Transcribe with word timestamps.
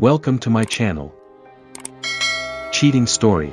Welcome 0.00 0.38
to 0.40 0.50
my 0.50 0.62
channel. 0.62 1.12
Cheating 2.70 3.04
Story. 3.04 3.52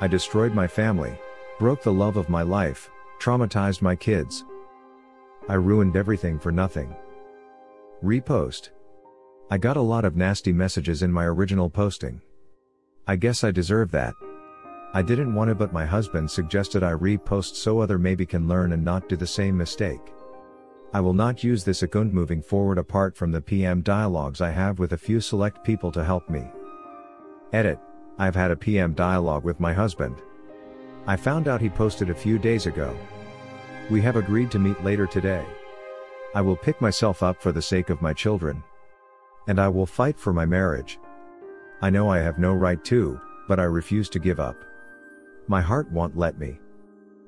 I 0.00 0.08
destroyed 0.08 0.52
my 0.52 0.66
family, 0.66 1.16
broke 1.60 1.84
the 1.84 1.92
love 1.92 2.16
of 2.16 2.28
my 2.28 2.42
life, 2.42 2.90
traumatized 3.20 3.80
my 3.80 3.94
kids. 3.94 4.44
I 5.48 5.54
ruined 5.54 5.94
everything 5.94 6.40
for 6.40 6.50
nothing. 6.50 6.96
Repost. 8.02 8.70
I 9.52 9.58
got 9.58 9.76
a 9.76 9.80
lot 9.80 10.04
of 10.04 10.16
nasty 10.16 10.52
messages 10.52 11.04
in 11.04 11.12
my 11.12 11.26
original 11.26 11.70
posting. 11.70 12.20
I 13.06 13.14
guess 13.14 13.44
I 13.44 13.52
deserve 13.52 13.92
that. 13.92 14.14
I 14.94 15.02
didn't 15.02 15.36
want 15.36 15.50
to 15.50 15.54
but 15.54 15.72
my 15.72 15.86
husband 15.86 16.28
suggested 16.28 16.82
I 16.82 16.94
repost 16.94 17.54
so 17.54 17.78
other 17.78 18.00
maybe 18.00 18.26
can 18.26 18.48
learn 18.48 18.72
and 18.72 18.84
not 18.84 19.08
do 19.08 19.14
the 19.14 19.28
same 19.28 19.56
mistake. 19.56 20.12
I 20.94 21.00
will 21.00 21.12
not 21.12 21.42
use 21.42 21.64
this 21.64 21.82
account 21.82 22.14
moving 22.14 22.40
forward 22.40 22.78
apart 22.78 23.16
from 23.16 23.32
the 23.32 23.40
PM 23.40 23.82
dialogues 23.82 24.40
I 24.40 24.50
have 24.50 24.78
with 24.78 24.92
a 24.92 24.96
few 24.96 25.20
select 25.20 25.64
people 25.64 25.90
to 25.90 26.04
help 26.04 26.30
me. 26.30 26.44
Edit. 27.52 27.80
I've 28.16 28.36
had 28.36 28.52
a 28.52 28.56
PM 28.56 28.92
dialogue 28.94 29.42
with 29.42 29.58
my 29.58 29.72
husband. 29.72 30.22
I 31.08 31.16
found 31.16 31.48
out 31.48 31.60
he 31.60 31.68
posted 31.68 32.10
a 32.10 32.14
few 32.14 32.38
days 32.38 32.66
ago. 32.66 32.96
We 33.90 34.00
have 34.02 34.14
agreed 34.14 34.52
to 34.52 34.60
meet 34.60 34.84
later 34.84 35.08
today. 35.08 35.44
I 36.32 36.40
will 36.42 36.54
pick 36.54 36.80
myself 36.80 37.24
up 37.24 37.42
for 37.42 37.50
the 37.50 37.60
sake 37.60 37.90
of 37.90 38.00
my 38.00 38.12
children. 38.12 38.62
And 39.48 39.60
I 39.60 39.66
will 39.66 39.86
fight 39.86 40.16
for 40.16 40.32
my 40.32 40.46
marriage. 40.46 41.00
I 41.82 41.90
know 41.90 42.08
I 42.08 42.18
have 42.18 42.38
no 42.38 42.54
right 42.54 42.82
to, 42.84 43.20
but 43.48 43.58
I 43.58 43.64
refuse 43.64 44.08
to 44.10 44.20
give 44.20 44.38
up. 44.38 44.56
My 45.48 45.60
heart 45.60 45.90
won't 45.90 46.16
let 46.16 46.38
me. 46.38 46.60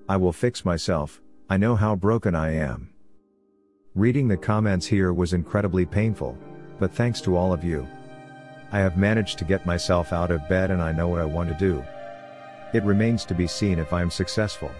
I 0.08 0.18
will 0.18 0.32
fix 0.32 0.64
myself, 0.64 1.20
I 1.50 1.56
know 1.56 1.74
how 1.74 1.96
broken 1.96 2.36
I 2.36 2.52
am. 2.52 2.90
Reading 3.96 4.28
the 4.28 4.36
comments 4.36 4.84
here 4.84 5.14
was 5.14 5.32
incredibly 5.32 5.86
painful, 5.86 6.36
but 6.78 6.92
thanks 6.92 7.22
to 7.22 7.34
all 7.34 7.50
of 7.50 7.64
you. 7.64 7.88
I 8.70 8.78
have 8.78 8.98
managed 8.98 9.38
to 9.38 9.46
get 9.46 9.64
myself 9.64 10.12
out 10.12 10.30
of 10.30 10.46
bed 10.50 10.70
and 10.70 10.82
I 10.82 10.92
know 10.92 11.08
what 11.08 11.22
I 11.22 11.24
want 11.24 11.48
to 11.48 11.54
do. 11.54 11.82
It 12.74 12.84
remains 12.84 13.24
to 13.24 13.34
be 13.34 13.46
seen 13.46 13.78
if 13.78 13.94
I 13.94 14.02
am 14.02 14.10
successful. 14.10 14.70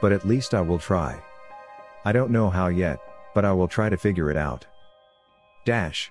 But 0.00 0.10
at 0.10 0.26
least 0.26 0.52
I 0.52 0.62
will 0.62 0.80
try. 0.80 1.16
I 2.04 2.10
don't 2.10 2.32
know 2.32 2.50
how 2.50 2.66
yet, 2.66 2.98
but 3.36 3.44
I 3.44 3.52
will 3.52 3.68
try 3.68 3.88
to 3.88 3.96
figure 3.96 4.32
it 4.32 4.36
out. 4.36 4.66
Dash. 5.64 6.10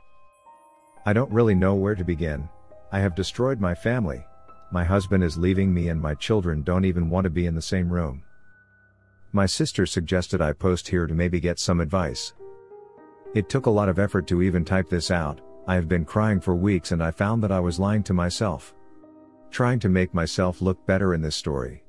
I 1.05 1.11
don't 1.11 1.29
really 1.29 1.55
know 1.55 1.75
where 1.75 1.93
to 1.93 2.05
begin. 2.05 2.47
I 2.93 2.99
have 2.99 3.15
destroyed 3.15 3.59
my 3.59 3.75
family. 3.75 4.25
My 4.71 4.85
husband 4.85 5.25
is 5.25 5.37
leaving 5.37 5.73
me 5.73 5.89
and 5.89 6.01
my 6.01 6.13
children 6.13 6.63
don't 6.63 6.85
even 6.85 7.09
want 7.09 7.25
to 7.25 7.29
be 7.29 7.47
in 7.47 7.55
the 7.55 7.61
same 7.61 7.91
room. 7.91 8.23
My 9.35 9.47
sister 9.47 9.87
suggested 9.87 10.41
I 10.41 10.53
post 10.53 10.87
here 10.87 11.07
to 11.07 11.13
maybe 11.15 11.39
get 11.39 11.57
some 11.57 11.81
advice. 11.81 12.35
It 13.33 13.49
took 13.49 13.65
a 13.65 13.71
lot 13.71 13.89
of 13.89 13.97
effort 13.97 14.27
to 14.27 14.43
even 14.43 14.63
type 14.63 14.89
this 14.89 15.09
out, 15.09 15.41
I 15.65 15.73
have 15.73 15.87
been 15.87 16.05
crying 16.05 16.39
for 16.39 16.53
weeks 16.55 16.91
and 16.91 17.01
I 17.01 17.09
found 17.09 17.41
that 17.41 17.51
I 17.51 17.59
was 17.59 17.79
lying 17.79 18.03
to 18.03 18.13
myself. 18.13 18.75
Trying 19.49 19.79
to 19.79 19.89
make 19.89 20.13
myself 20.13 20.61
look 20.61 20.85
better 20.85 21.15
in 21.15 21.21
this 21.23 21.35
story. 21.35 21.83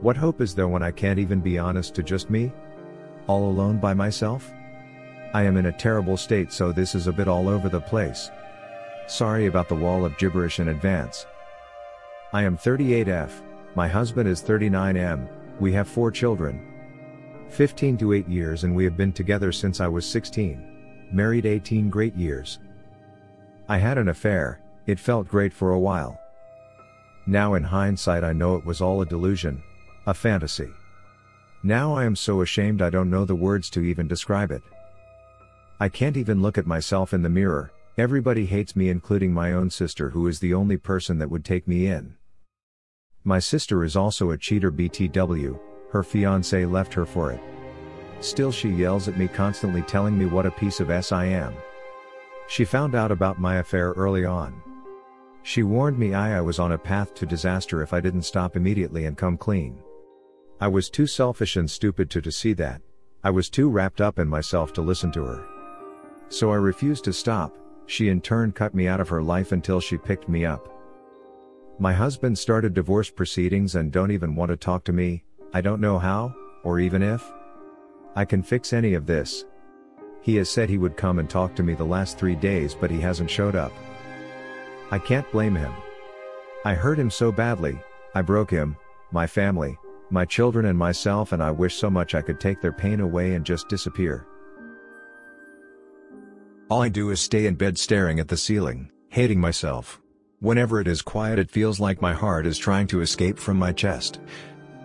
What 0.00 0.16
hope 0.16 0.40
is 0.40 0.56
there 0.56 0.66
when 0.66 0.82
I 0.82 0.90
can't 0.90 1.20
even 1.20 1.40
be 1.40 1.56
honest 1.56 1.94
to 1.94 2.02
just 2.02 2.30
me? 2.30 2.50
All 3.28 3.48
alone 3.48 3.78
by 3.78 3.94
myself? 3.94 4.52
I 5.34 5.44
am 5.44 5.56
in 5.56 5.66
a 5.66 5.72
terrible 5.72 6.16
state 6.16 6.52
so 6.52 6.72
this 6.72 6.96
is 6.96 7.06
a 7.06 7.12
bit 7.12 7.28
all 7.28 7.48
over 7.48 7.68
the 7.68 7.80
place. 7.80 8.28
Sorry 9.06 9.46
about 9.46 9.68
the 9.68 9.76
wall 9.76 10.04
of 10.04 10.18
gibberish 10.18 10.58
in 10.58 10.66
advance. 10.66 11.26
I 12.32 12.42
am 12.42 12.58
38F, 12.58 13.30
my 13.76 13.86
husband 13.86 14.28
is 14.28 14.42
39M, 14.42 15.28
we 15.60 15.72
have 15.72 15.88
four 15.88 16.10
children. 16.10 16.60
15 17.48 17.96
to 17.98 18.12
8 18.12 18.28
years 18.28 18.64
and 18.64 18.74
we 18.74 18.84
have 18.84 18.96
been 18.96 19.12
together 19.12 19.52
since 19.52 19.80
I 19.80 19.88
was 19.88 20.04
16. 20.06 21.08
Married 21.12 21.46
18 21.46 21.88
great 21.88 22.14
years. 22.14 22.58
I 23.68 23.78
had 23.78 23.98
an 23.98 24.08
affair, 24.08 24.60
it 24.86 25.00
felt 25.00 25.28
great 25.28 25.52
for 25.52 25.72
a 25.72 25.78
while. 25.78 26.20
Now 27.26 27.54
in 27.54 27.62
hindsight 27.62 28.22
I 28.22 28.32
know 28.32 28.56
it 28.56 28.64
was 28.64 28.80
all 28.80 29.00
a 29.00 29.06
delusion, 29.06 29.62
a 30.06 30.14
fantasy. 30.14 30.70
Now 31.62 31.94
I 31.94 32.04
am 32.04 32.14
so 32.14 32.42
ashamed 32.42 32.82
I 32.82 32.90
don't 32.90 33.10
know 33.10 33.24
the 33.24 33.34
words 33.34 33.70
to 33.70 33.80
even 33.80 34.06
describe 34.06 34.50
it. 34.50 34.62
I 35.80 35.88
can't 35.88 36.16
even 36.16 36.42
look 36.42 36.58
at 36.58 36.66
myself 36.66 37.12
in 37.12 37.22
the 37.22 37.28
mirror, 37.28 37.72
everybody 37.98 38.46
hates 38.46 38.76
me 38.76 38.88
including 38.88 39.32
my 39.32 39.52
own 39.52 39.70
sister 39.70 40.10
who 40.10 40.26
is 40.26 40.38
the 40.38 40.54
only 40.54 40.76
person 40.76 41.18
that 41.18 41.30
would 41.30 41.44
take 41.44 41.66
me 41.66 41.86
in. 41.86 42.16
My 43.26 43.40
sister 43.40 43.82
is 43.82 43.96
also 43.96 44.30
a 44.30 44.38
cheater 44.38 44.70
BTW, 44.70 45.58
her 45.90 46.04
fiance 46.04 46.64
left 46.64 46.94
her 46.94 47.04
for 47.04 47.32
it. 47.32 47.40
Still 48.20 48.52
she 48.52 48.68
yells 48.68 49.08
at 49.08 49.18
me 49.18 49.26
constantly 49.26 49.82
telling 49.82 50.16
me 50.16 50.26
what 50.26 50.46
a 50.46 50.50
piece 50.52 50.78
of 50.78 50.90
S 50.90 51.10
I 51.10 51.24
am. 51.24 51.52
She 52.46 52.64
found 52.64 52.94
out 52.94 53.10
about 53.10 53.40
my 53.40 53.56
affair 53.56 53.90
early 53.96 54.24
on. 54.24 54.62
She 55.42 55.64
warned 55.64 55.98
me 55.98 56.14
I, 56.14 56.38
I 56.38 56.40
was 56.40 56.60
on 56.60 56.70
a 56.70 56.78
path 56.78 57.14
to 57.14 57.26
disaster 57.26 57.82
if 57.82 57.92
I 57.92 58.00
didn't 58.00 58.22
stop 58.22 58.54
immediately 58.54 59.06
and 59.06 59.18
come 59.18 59.36
clean. 59.36 59.76
I 60.60 60.68
was 60.68 60.88
too 60.88 61.08
selfish 61.08 61.56
and 61.56 61.68
stupid 61.68 62.10
to, 62.10 62.20
to 62.20 62.30
see 62.30 62.52
that. 62.52 62.80
I 63.24 63.30
was 63.30 63.50
too 63.50 63.68
wrapped 63.68 64.00
up 64.00 64.20
in 64.20 64.28
myself 64.28 64.72
to 64.74 64.82
listen 64.82 65.10
to 65.10 65.24
her. 65.24 65.44
So 66.28 66.52
I 66.52 66.56
refused 66.56 67.02
to 67.06 67.12
stop, 67.12 67.58
she 67.86 68.08
in 68.08 68.20
turn 68.20 68.52
cut 68.52 68.72
me 68.72 68.86
out 68.86 69.00
of 69.00 69.08
her 69.08 69.20
life 69.20 69.50
until 69.50 69.80
she 69.80 69.98
picked 69.98 70.28
me 70.28 70.44
up. 70.44 70.75
My 71.78 71.92
husband 71.92 72.38
started 72.38 72.72
divorce 72.72 73.10
proceedings 73.10 73.74
and 73.74 73.92
don't 73.92 74.10
even 74.10 74.34
want 74.34 74.50
to 74.50 74.56
talk 74.56 74.82
to 74.84 74.94
me, 74.94 75.24
I 75.52 75.60
don't 75.60 75.80
know 75.80 75.98
how, 75.98 76.34
or 76.64 76.80
even 76.80 77.02
if. 77.02 77.22
I 78.14 78.24
can 78.24 78.42
fix 78.42 78.72
any 78.72 78.94
of 78.94 79.04
this. 79.04 79.44
He 80.22 80.36
has 80.36 80.48
said 80.48 80.70
he 80.70 80.78
would 80.78 80.96
come 80.96 81.18
and 81.18 81.28
talk 81.28 81.54
to 81.54 81.62
me 81.62 81.74
the 81.74 81.84
last 81.84 82.16
three 82.16 82.34
days 82.34 82.74
but 82.74 82.90
he 82.90 82.98
hasn't 82.98 83.30
showed 83.30 83.54
up. 83.54 83.72
I 84.90 84.98
can't 84.98 85.30
blame 85.30 85.54
him. 85.54 85.72
I 86.64 86.72
hurt 86.72 86.98
him 86.98 87.10
so 87.10 87.30
badly, 87.30 87.78
I 88.14 88.22
broke 88.22 88.50
him, 88.50 88.76
my 89.12 89.26
family, 89.26 89.76
my 90.10 90.24
children 90.24 90.64
and 90.64 90.78
myself 90.78 91.32
and 91.32 91.42
I 91.42 91.50
wish 91.50 91.74
so 91.76 91.90
much 91.90 92.14
I 92.14 92.22
could 92.22 92.40
take 92.40 92.62
their 92.62 92.72
pain 92.72 93.00
away 93.00 93.34
and 93.34 93.44
just 93.44 93.68
disappear. 93.68 94.26
All 96.70 96.80
I 96.80 96.88
do 96.88 97.10
is 97.10 97.20
stay 97.20 97.46
in 97.46 97.54
bed 97.54 97.76
staring 97.76 98.18
at 98.18 98.28
the 98.28 98.36
ceiling, 98.38 98.90
hating 99.10 99.40
myself. 99.40 100.00
Whenever 100.40 100.80
it 100.80 100.86
is 100.86 101.00
quiet 101.00 101.38
it 101.38 101.50
feels 101.50 101.80
like 101.80 102.02
my 102.02 102.12
heart 102.12 102.46
is 102.46 102.58
trying 102.58 102.86
to 102.86 103.00
escape 103.00 103.38
from 103.38 103.56
my 103.56 103.72
chest. 103.72 104.20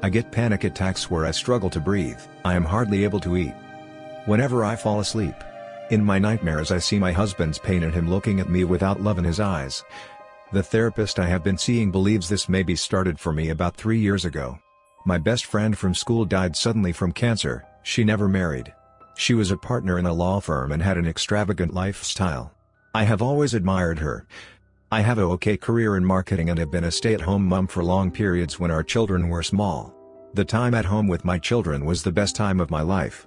I 0.01 0.09
get 0.09 0.31
panic 0.31 0.63
attacks 0.63 1.11
where 1.11 1.25
I 1.25 1.31
struggle 1.31 1.69
to 1.71 1.79
breathe, 1.81 2.21
I 2.45 2.53
am 2.53 2.63
hardly 2.63 3.03
able 3.03 3.19
to 3.19 3.35
eat. 3.35 3.53
Whenever 4.25 4.63
I 4.63 4.77
fall 4.77 5.01
asleep. 5.01 5.35
In 5.89 6.05
my 6.05 6.19
nightmares 6.19 6.71
I 6.71 6.77
see 6.77 6.97
my 6.97 7.11
husband's 7.11 7.59
pain 7.59 7.83
and 7.83 7.93
him 7.93 8.09
looking 8.09 8.39
at 8.39 8.49
me 8.49 8.63
without 8.63 9.01
love 9.01 9.17
in 9.17 9.25
his 9.25 9.41
eyes. 9.41 9.83
The 10.53 10.63
therapist 10.63 11.19
I 11.19 11.27
have 11.27 11.43
been 11.43 11.57
seeing 11.57 11.91
believes 11.91 12.29
this 12.29 12.47
may 12.47 12.63
be 12.63 12.77
started 12.77 13.19
for 13.19 13.33
me 13.33 13.49
about 13.49 13.75
three 13.75 13.99
years 13.99 14.23
ago. 14.23 14.57
My 15.05 15.17
best 15.17 15.45
friend 15.45 15.77
from 15.77 15.93
school 15.93 16.23
died 16.23 16.55
suddenly 16.55 16.93
from 16.93 17.11
cancer, 17.11 17.65
she 17.83 18.05
never 18.05 18.29
married. 18.29 18.73
She 19.17 19.33
was 19.33 19.51
a 19.51 19.57
partner 19.57 19.99
in 19.99 20.05
a 20.05 20.13
law 20.13 20.39
firm 20.39 20.71
and 20.71 20.81
had 20.81 20.97
an 20.97 21.07
extravagant 21.07 21.73
lifestyle. 21.73 22.53
I 22.93 23.03
have 23.03 23.21
always 23.21 23.53
admired 23.53 23.99
her, 23.99 24.25
I 24.93 24.99
have 24.99 25.19
a 25.19 25.21
okay 25.21 25.55
career 25.55 25.95
in 25.95 26.03
marketing 26.03 26.49
and 26.49 26.59
have 26.59 26.69
been 26.69 26.83
a 26.83 26.91
stay-at-home 26.91 27.45
mom 27.45 27.67
for 27.67 27.81
long 27.81 28.11
periods 28.11 28.59
when 28.59 28.71
our 28.71 28.83
children 28.83 29.29
were 29.29 29.41
small. 29.41 29.95
The 30.33 30.43
time 30.43 30.73
at 30.73 30.83
home 30.83 31.07
with 31.07 31.23
my 31.23 31.39
children 31.39 31.85
was 31.85 32.03
the 32.03 32.11
best 32.11 32.35
time 32.35 32.59
of 32.59 32.69
my 32.69 32.81
life. 32.81 33.25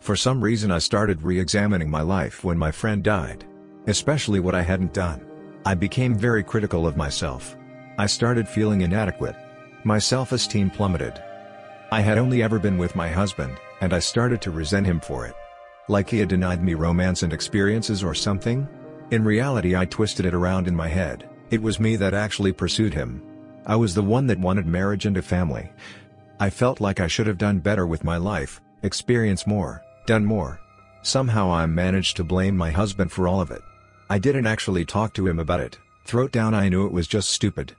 For 0.00 0.16
some 0.16 0.42
reason 0.42 0.72
I 0.72 0.78
started 0.78 1.22
re-examining 1.22 1.88
my 1.88 2.00
life 2.00 2.42
when 2.42 2.58
my 2.58 2.72
friend 2.72 3.04
died. 3.04 3.46
Especially 3.86 4.40
what 4.40 4.56
I 4.56 4.62
hadn't 4.62 4.92
done. 4.92 5.24
I 5.64 5.74
became 5.76 6.16
very 6.16 6.42
critical 6.42 6.84
of 6.84 6.96
myself. 6.96 7.56
I 7.96 8.06
started 8.06 8.48
feeling 8.48 8.80
inadequate. 8.80 9.36
My 9.84 10.00
self-esteem 10.00 10.70
plummeted. 10.70 11.22
I 11.92 12.00
had 12.00 12.18
only 12.18 12.42
ever 12.42 12.58
been 12.58 12.76
with 12.76 12.96
my 12.96 13.08
husband, 13.08 13.56
and 13.80 13.92
I 13.92 14.00
started 14.00 14.42
to 14.42 14.50
resent 14.50 14.86
him 14.86 14.98
for 14.98 15.26
it. 15.26 15.34
Like 15.86 16.10
he 16.10 16.18
had 16.18 16.28
denied 16.28 16.64
me 16.64 16.74
romance 16.74 17.22
and 17.22 17.32
experiences 17.32 18.02
or 18.02 18.16
something? 18.16 18.66
In 19.10 19.24
reality 19.24 19.74
I 19.74 19.86
twisted 19.86 20.26
it 20.26 20.34
around 20.34 20.68
in 20.68 20.76
my 20.76 20.88
head, 20.88 21.26
it 21.50 21.62
was 21.62 21.80
me 21.80 21.96
that 21.96 22.12
actually 22.12 22.52
pursued 22.52 22.92
him. 22.92 23.22
I 23.64 23.74
was 23.74 23.94
the 23.94 24.02
one 24.02 24.26
that 24.26 24.38
wanted 24.38 24.66
marriage 24.66 25.06
and 25.06 25.16
a 25.16 25.22
family. 25.22 25.72
I 26.38 26.50
felt 26.50 26.82
like 26.82 27.00
I 27.00 27.06
should 27.06 27.26
have 27.26 27.38
done 27.38 27.58
better 27.58 27.86
with 27.86 28.04
my 28.04 28.18
life, 28.18 28.60
experienced 28.82 29.46
more, 29.46 29.82
done 30.06 30.26
more. 30.26 30.60
Somehow 31.00 31.50
I 31.50 31.64
managed 31.64 32.18
to 32.18 32.24
blame 32.24 32.54
my 32.54 32.70
husband 32.70 33.10
for 33.10 33.26
all 33.26 33.40
of 33.40 33.50
it. 33.50 33.62
I 34.10 34.18
didn't 34.18 34.46
actually 34.46 34.84
talk 34.84 35.14
to 35.14 35.26
him 35.26 35.38
about 35.38 35.60
it, 35.60 35.78
throat 36.04 36.30
down 36.30 36.52
I 36.52 36.68
knew 36.68 36.84
it 36.84 36.92
was 36.92 37.08
just 37.08 37.30
stupid. 37.30 37.74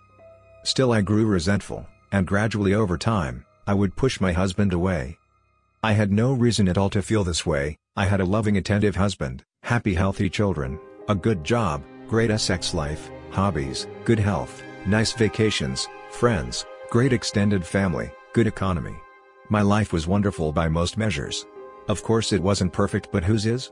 Still 0.64 0.92
I 0.92 1.02
grew 1.02 1.28
resentful, 1.28 1.86
and 2.12 2.26
gradually 2.26 2.74
over 2.74 2.98
time, 2.98 3.46
I 3.68 3.76
would 3.76 3.96
push 3.96 4.20
my 4.20 4.32
husband 4.32 4.74
away. 4.74 5.20
I 5.84 5.92
had 5.94 6.12
no 6.12 6.34
reason 6.34 6.68
at 6.68 6.78
all 6.78 6.90
to 6.90 7.04
feel 7.04 7.24
this 7.24 7.46
way, 7.46 7.78
I 7.96 8.06
had 8.06 8.20
a 8.20 8.26
loving 8.26 8.58
attentive 8.58 8.96
husband, 8.96 9.44
happy 9.62 9.94
healthy 9.94 10.30
children, 10.30 10.80
a 11.10 11.16
good 11.16 11.44
job, 11.44 11.84
great 12.08 12.40
sex 12.40 12.76
life, 12.76 13.10
hobbies, 13.32 13.88
good 14.06 14.20
health, 14.20 14.64
nice 14.86 15.12
vacations, 15.12 15.88
friends, 16.12 16.68
great 16.92 17.12
extended 17.12 17.66
family, 17.66 18.12
good 18.34 18.46
economy. 18.46 18.96
My 19.50 19.64
life 19.64 19.92
was 19.92 20.06
wonderful 20.06 20.52
by 20.52 20.68
most 20.68 20.98
measures. 21.00 21.48
Of 21.88 22.04
course 22.04 22.32
it 22.32 22.44
wasn't 22.44 22.74
perfect 22.74 23.10
but 23.12 23.24
whose 23.24 23.48
is? 23.48 23.72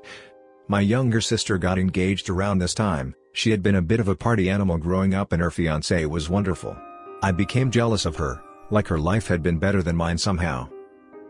My 0.68 0.82
younger 0.82 1.22
sister 1.22 1.60
got 1.60 1.78
engaged 1.78 2.28
around 2.32 2.58
this 2.58 2.74
time, 2.74 3.14
she 3.34 3.52
had 3.52 3.62
been 3.62 3.76
a 3.76 3.84
bit 3.84 4.00
of 4.00 4.08
a 4.08 4.16
party 4.16 4.50
animal 4.50 4.80
growing 4.80 5.14
up 5.14 5.32
and 5.32 5.40
her 5.40 5.52
fiancé 5.52 6.08
was 6.08 6.32
wonderful. 6.32 6.76
I 7.22 7.32
became 7.32 7.70
jealous 7.70 8.08
of 8.08 8.16
her, 8.16 8.42
like 8.72 8.88
her 8.88 8.98
life 8.98 9.28
had 9.28 9.44
been 9.44 9.60
better 9.60 9.84
than 9.84 9.96
mine 9.96 10.18
somehow. 10.18 10.70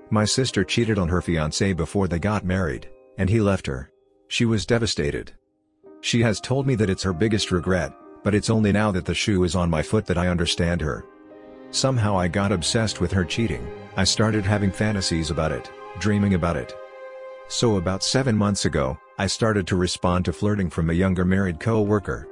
My 0.09 0.24
sister 0.24 0.63
cheated 0.63 0.98
on 0.98 1.09
her 1.09 1.21
fiancé 1.21 1.75
before 1.75 2.07
they 2.07 2.18
got 2.18 2.45
married, 2.45 2.89
and 3.18 3.30
he 3.30 3.42
left 3.42 3.68
her. 3.68 3.92
She 4.30 4.45
was 4.45 4.65
devastated. 4.65 5.33
She 6.07 6.21
has 6.21 6.39
told 6.39 6.65
me 6.65 6.75
that 6.75 6.89
it's 6.89 7.04
her 7.04 7.12
biggest 7.12 7.51
regret, 7.51 7.92
but 8.24 8.33
it's 8.33 8.50
only 8.50 8.71
now 8.71 8.92
that 8.94 9.04
the 9.04 9.13
shoe 9.13 9.44
is 9.44 9.57
on 9.57 9.69
my 9.69 9.83
foot 9.83 10.06
that 10.06 10.18
I 10.18 10.30
understand 10.30 10.80
her. 10.80 11.04
Somehow 11.71 12.18
I 12.18 12.30
got 12.30 12.54
obsessed 12.54 13.01
with 13.01 13.12
her 13.12 13.25
cheating, 13.25 13.68
I 13.98 14.06
started 14.06 14.45
having 14.45 14.71
fantasies 14.71 15.31
about 15.31 15.51
it, 15.51 15.69
dreaming 16.00 16.33
about 16.33 16.56
it. 16.56 16.74
So 17.50 17.75
about 17.75 18.06
seven 18.06 18.38
months 18.38 18.63
ago, 18.63 18.98
I 19.18 19.27
started 19.27 19.68
to 19.68 19.75
respond 19.75 20.24
to 20.24 20.31
flirting 20.31 20.69
from 20.69 20.89
a 20.89 20.94
younger 20.94 21.25
married 21.25 21.59
co-worker. 21.59 22.25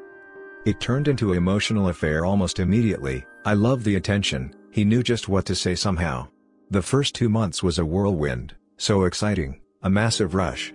It 0.66 0.80
turned 0.80 1.10
into 1.10 1.34
an 1.34 1.38
emotional 1.38 1.90
affair 1.90 2.24
almost 2.24 2.62
immediately, 2.62 3.26
I 3.44 3.56
loved 3.56 3.84
the 3.84 3.98
attention, 3.98 4.56
he 4.72 4.86
knew 4.86 5.04
just 5.04 5.28
what 5.28 5.44
to 5.48 5.54
say 5.54 5.76
somehow. 5.76 6.30
The 6.72 6.82
first 6.82 7.14
two 7.14 7.28
months 7.28 7.62
was 7.62 7.78
a 7.78 7.84
whirlwind, 7.84 8.56
so 8.78 9.04
exciting, 9.04 9.60
a 9.84 9.90
massive 9.90 10.34
rush. 10.34 10.74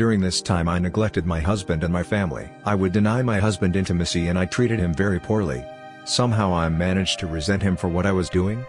During 0.00 0.22
this 0.22 0.40
time 0.40 0.66
I 0.66 0.78
neglected 0.78 1.26
my 1.26 1.40
husband 1.40 1.84
and 1.84 1.92
my 1.92 2.02
family. 2.02 2.48
I 2.64 2.74
would 2.74 2.90
deny 2.90 3.20
my 3.20 3.38
husband 3.38 3.76
intimacy 3.76 4.28
and 4.28 4.38
I 4.38 4.46
treated 4.46 4.78
him 4.78 4.94
very 4.94 5.20
poorly. 5.20 5.62
Somehow 6.06 6.54
I 6.54 6.70
managed 6.70 7.20
to 7.20 7.26
resent 7.26 7.62
him 7.62 7.76
for 7.76 7.88
what 7.88 8.06
I 8.06 8.12
was 8.12 8.30
doing. 8.30 8.64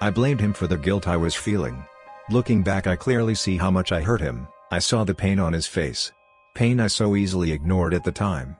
I 0.00 0.10
blamed 0.10 0.40
him 0.40 0.52
for 0.52 0.68
the 0.68 0.76
guilt 0.76 1.08
I 1.08 1.16
was 1.16 1.34
feeling. 1.34 1.84
Looking 2.30 2.62
back 2.62 2.86
I 2.86 2.94
clearly 2.94 3.34
see 3.34 3.56
how 3.56 3.72
much 3.72 3.90
I 3.90 4.02
hurt 4.02 4.20
him, 4.20 4.46
I 4.70 4.78
saw 4.78 5.02
the 5.02 5.16
pain 5.16 5.40
on 5.40 5.52
his 5.52 5.66
face. 5.66 6.12
Pain 6.54 6.78
I 6.78 6.86
so 6.86 7.16
easily 7.16 7.50
ignored 7.50 7.92
at 7.92 8.04
the 8.04 8.12
time. 8.12 8.54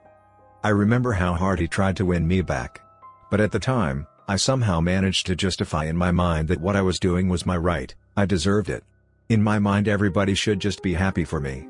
I 0.65 0.71
remember 0.71 1.13
how 1.13 1.35
hard 1.35 1.61
he 1.61 1.69
tried 1.69 1.97
to 1.99 2.05
win 2.05 2.27
me 2.27 2.43
back. 2.43 2.81
But 3.31 3.41
at 3.41 3.53
the 3.53 3.61
time, 3.61 4.09
I 4.27 4.35
somehow 4.35 4.81
managed 4.81 5.27
to 5.27 5.37
justify 5.37 5.85
in 5.85 5.97
my 5.97 6.11
mind 6.11 6.49
that 6.49 6.61
what 6.61 6.75
I 6.75 6.83
was 6.83 6.99
doing 6.99 7.29
was 7.29 7.47
my 7.47 7.57
right, 7.57 7.95
I 8.17 8.27
deserved 8.27 8.71
it. 8.71 8.83
In 9.33 9.43
my 9.43 9.59
mind 9.59 9.89
everybody 9.89 10.35
should 10.35 10.61
just 10.61 10.83
be 10.83 10.93
happy 10.93 11.25
for 11.25 11.41
me. 11.41 11.67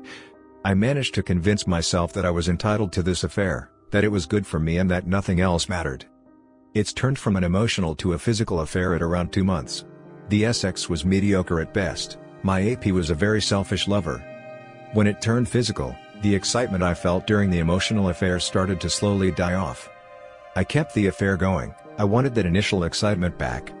I 0.65 0.73
managed 0.73 1.13
to 1.13 1.23
convince 1.23 1.65
myself 1.65 2.11
that 2.11 2.25
I 2.25 2.29
was 2.29 2.49
entitled 2.49 2.91
to 2.91 3.01
this 3.01 3.23
affair, 3.23 3.69
that 3.91 4.03
it 4.03 4.11
was 4.11 4.25
good 4.25 4.45
for 4.45 4.59
me 4.59 4.79
and 4.79 4.91
that 4.91 5.07
nothing 5.07 5.39
else 5.39 5.69
mattered. 5.69 6.03
It's 6.73 6.91
turned 6.91 7.17
from 7.17 7.37
an 7.37 7.45
emotional 7.45 7.95
to 7.95 8.11
a 8.11 8.19
physical 8.19 8.59
affair 8.59 8.95
at 8.95 9.01
around 9.01 9.31
two 9.31 9.45
months. 9.45 9.85
The 10.27 10.51
sex 10.51 10.89
was 10.89 11.05
mediocre 11.05 11.61
at 11.61 11.73
best, 11.73 12.17
my 12.41 12.71
AP 12.71 12.87
was 12.87 13.09
a 13.09 13.15
very 13.15 13.41
selfish 13.41 13.87
lover. 13.87 14.17
When 14.91 15.07
it 15.07 15.21
turned 15.21 15.47
physical, 15.47 15.95
the 16.21 16.35
excitement 16.35 16.83
I 16.83 16.93
felt 16.93 17.27
during 17.27 17.49
the 17.49 17.59
emotional 17.59 18.09
affair 18.09 18.41
started 18.41 18.81
to 18.81 18.89
slowly 18.89 19.31
die 19.31 19.53
off. 19.53 19.89
I 20.57 20.65
kept 20.65 20.93
the 20.93 21.07
affair 21.07 21.37
going, 21.37 21.73
I 21.97 22.03
wanted 22.03 22.35
that 22.35 22.45
initial 22.45 22.83
excitement 22.83 23.37
back. 23.37 23.71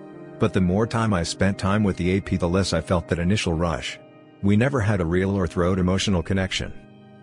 But 0.43 0.51
the 0.51 0.59
more 0.59 0.85
time 0.85 1.13
I 1.13 1.23
spent 1.23 1.57
time 1.57 1.83
with 1.83 1.95
the 1.95 2.17
AP 2.17 2.37
the 2.37 2.49
less 2.49 2.73
I 2.73 2.81
felt 2.81 3.07
that 3.07 3.17
initial 3.17 3.53
rush. 3.53 3.97
We 4.41 4.57
never 4.57 4.81
had 4.81 4.99
a 4.99 5.05
real 5.05 5.37
or 5.37 5.47
throat 5.47 5.79
emotional 5.79 6.21
connection. 6.21 6.73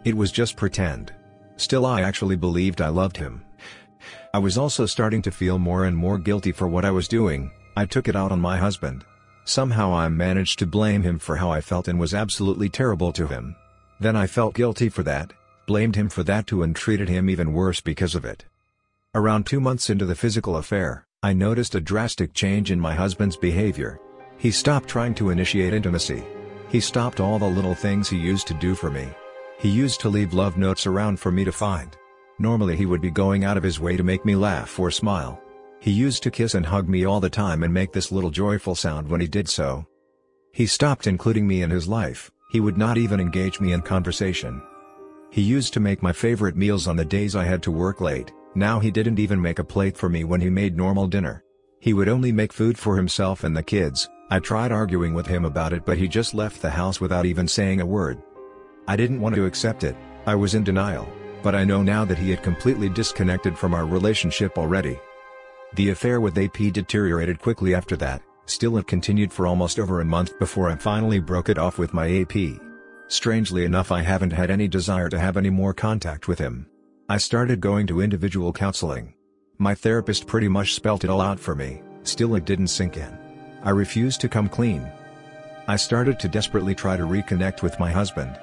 It 0.04 0.16
was 0.16 0.32
just 0.32 0.56
pretend. 0.56 1.12
Still 1.58 1.84
I 1.84 2.00
actually 2.00 2.36
believed 2.36 2.80
I 2.80 2.88
loved 2.88 3.18
him. 3.18 3.44
I 4.32 4.38
was 4.38 4.56
also 4.56 4.86
starting 4.86 5.20
to 5.20 5.30
feel 5.30 5.58
more 5.58 5.84
and 5.84 5.94
more 5.94 6.16
guilty 6.16 6.50
for 6.50 6.66
what 6.66 6.86
I 6.86 6.90
was 6.92 7.08
doing, 7.08 7.50
I 7.76 7.84
took 7.84 8.08
it 8.08 8.16
out 8.16 8.32
on 8.32 8.40
my 8.40 8.56
husband. 8.56 9.04
Somehow 9.44 9.92
I 9.92 10.08
managed 10.08 10.58
to 10.60 10.66
blame 10.66 11.02
him 11.02 11.18
for 11.18 11.36
how 11.36 11.50
I 11.50 11.60
felt 11.60 11.88
and 11.88 12.00
was 12.00 12.14
absolutely 12.14 12.70
terrible 12.70 13.12
to 13.12 13.26
him. 13.26 13.54
Then 14.00 14.16
I 14.16 14.28
felt 14.28 14.54
guilty 14.54 14.88
for 14.88 15.02
that, 15.02 15.34
blamed 15.66 15.94
him 15.94 16.08
for 16.08 16.22
that 16.22 16.46
too 16.46 16.62
and 16.62 16.74
treated 16.74 17.10
him 17.10 17.28
even 17.28 17.52
worse 17.52 17.82
because 17.82 18.14
of 18.14 18.24
it. 18.24 18.46
Around 19.14 19.44
two 19.44 19.60
months 19.60 19.90
into 19.90 20.06
the 20.06 20.14
physical 20.14 20.56
affair, 20.56 21.04
I 21.22 21.34
noticed 21.34 21.74
a 21.74 21.82
drastic 21.82 22.32
change 22.32 22.70
in 22.70 22.80
my 22.80 22.94
husband's 22.94 23.36
behavior. 23.36 24.00
He 24.38 24.50
stopped 24.50 24.88
trying 24.88 25.14
to 25.16 25.28
initiate 25.28 25.74
intimacy. 25.74 26.24
He 26.70 26.80
stopped 26.80 27.20
all 27.20 27.38
the 27.38 27.46
little 27.46 27.74
things 27.74 28.08
he 28.08 28.16
used 28.16 28.46
to 28.46 28.54
do 28.54 28.74
for 28.74 28.90
me. 28.90 29.06
He 29.58 29.68
used 29.68 30.00
to 30.00 30.08
leave 30.08 30.32
love 30.32 30.56
notes 30.56 30.86
around 30.86 31.20
for 31.20 31.30
me 31.30 31.44
to 31.44 31.52
find. 31.52 31.94
Normally 32.38 32.74
he 32.74 32.86
would 32.86 33.02
be 33.02 33.10
going 33.10 33.44
out 33.44 33.58
of 33.58 33.62
his 33.62 33.78
way 33.78 33.98
to 33.98 34.02
make 34.02 34.24
me 34.24 34.34
laugh 34.34 34.78
or 34.78 34.90
smile. 34.90 35.38
He 35.78 35.90
used 35.90 36.22
to 36.22 36.30
kiss 36.30 36.54
and 36.54 36.64
hug 36.64 36.88
me 36.88 37.04
all 37.04 37.20
the 37.20 37.28
time 37.28 37.64
and 37.64 37.74
make 37.74 37.92
this 37.92 38.10
little 38.10 38.30
joyful 38.30 38.74
sound 38.74 39.06
when 39.06 39.20
he 39.20 39.28
did 39.28 39.46
so. 39.46 39.84
He 40.54 40.66
stopped 40.66 41.06
including 41.06 41.46
me 41.46 41.60
in 41.60 41.68
his 41.68 41.86
life, 41.86 42.30
he 42.50 42.60
would 42.60 42.78
not 42.78 42.96
even 42.96 43.20
engage 43.20 43.60
me 43.60 43.74
in 43.74 43.82
conversation. 43.82 44.62
He 45.30 45.42
used 45.42 45.74
to 45.74 45.80
make 45.80 46.02
my 46.02 46.14
favorite 46.14 46.56
meals 46.56 46.88
on 46.88 46.96
the 46.96 47.04
days 47.04 47.36
I 47.36 47.44
had 47.44 47.62
to 47.64 47.70
work 47.70 48.00
late. 48.00 48.32
Now 48.60 48.78
he 48.78 48.90
didn't 48.90 49.18
even 49.18 49.40
make 49.40 49.58
a 49.58 49.64
plate 49.64 49.96
for 49.96 50.10
me 50.10 50.22
when 50.24 50.42
he 50.42 50.50
made 50.50 50.76
normal 50.76 51.06
dinner. 51.06 51.42
He 51.80 51.94
would 51.94 52.10
only 52.10 52.30
make 52.30 52.52
food 52.52 52.78
for 52.78 52.94
himself 52.94 53.42
and 53.42 53.56
the 53.56 53.62
kids, 53.62 54.10
I 54.30 54.38
tried 54.38 54.70
arguing 54.70 55.14
with 55.14 55.26
him 55.26 55.46
about 55.46 55.72
it 55.72 55.86
but 55.86 55.96
he 55.96 56.06
just 56.06 56.34
left 56.34 56.60
the 56.60 56.68
house 56.68 57.00
without 57.00 57.24
even 57.24 57.48
saying 57.48 57.80
a 57.80 57.86
word. 57.86 58.22
I 58.86 58.96
didn't 58.96 59.22
want 59.22 59.34
to 59.36 59.46
accept 59.46 59.82
it, 59.82 59.96
I 60.26 60.34
was 60.34 60.54
in 60.54 60.62
denial, 60.62 61.08
but 61.42 61.54
I 61.54 61.64
know 61.64 61.82
now 61.82 62.04
that 62.04 62.18
he 62.18 62.28
had 62.28 62.42
completely 62.42 62.90
disconnected 62.90 63.56
from 63.56 63.72
our 63.72 63.86
relationship 63.86 64.58
already. 64.58 65.00
The 65.76 65.88
affair 65.88 66.20
with 66.20 66.36
AP 66.36 66.74
deteriorated 66.74 67.40
quickly 67.40 67.74
after 67.74 67.96
that, 67.96 68.20
still 68.44 68.76
it 68.76 68.86
continued 68.86 69.32
for 69.32 69.46
almost 69.46 69.78
over 69.78 70.02
a 70.02 70.04
month 70.04 70.38
before 70.38 70.68
I 70.68 70.76
finally 70.76 71.18
broke 71.18 71.48
it 71.48 71.56
off 71.56 71.78
with 71.78 71.94
my 71.94 72.20
AP. 72.20 72.60
Strangely 73.08 73.64
enough 73.64 73.90
I 73.90 74.02
haven't 74.02 74.34
had 74.34 74.50
any 74.50 74.68
desire 74.68 75.08
to 75.08 75.18
have 75.18 75.38
any 75.38 75.48
more 75.48 75.72
contact 75.72 76.28
with 76.28 76.38
him. 76.38 76.66
I 77.10 77.16
started 77.16 77.60
going 77.60 77.88
to 77.88 78.02
individual 78.02 78.52
counseling. 78.52 79.14
My 79.58 79.74
therapist 79.74 80.28
pretty 80.28 80.46
much 80.46 80.74
spelt 80.74 81.02
it 81.02 81.10
all 81.10 81.20
out 81.20 81.40
for 81.40 81.56
me, 81.56 81.82
still 82.04 82.36
it 82.36 82.44
didn't 82.44 82.68
sink 82.68 82.96
in. 82.96 83.18
I 83.64 83.70
refused 83.70 84.20
to 84.20 84.28
come 84.28 84.48
clean. 84.48 84.88
I 85.66 85.74
started 85.74 86.20
to 86.20 86.28
desperately 86.28 86.72
try 86.72 86.96
to 86.96 87.02
reconnect 87.02 87.64
with 87.64 87.80
my 87.80 87.90
husband. 87.90 88.38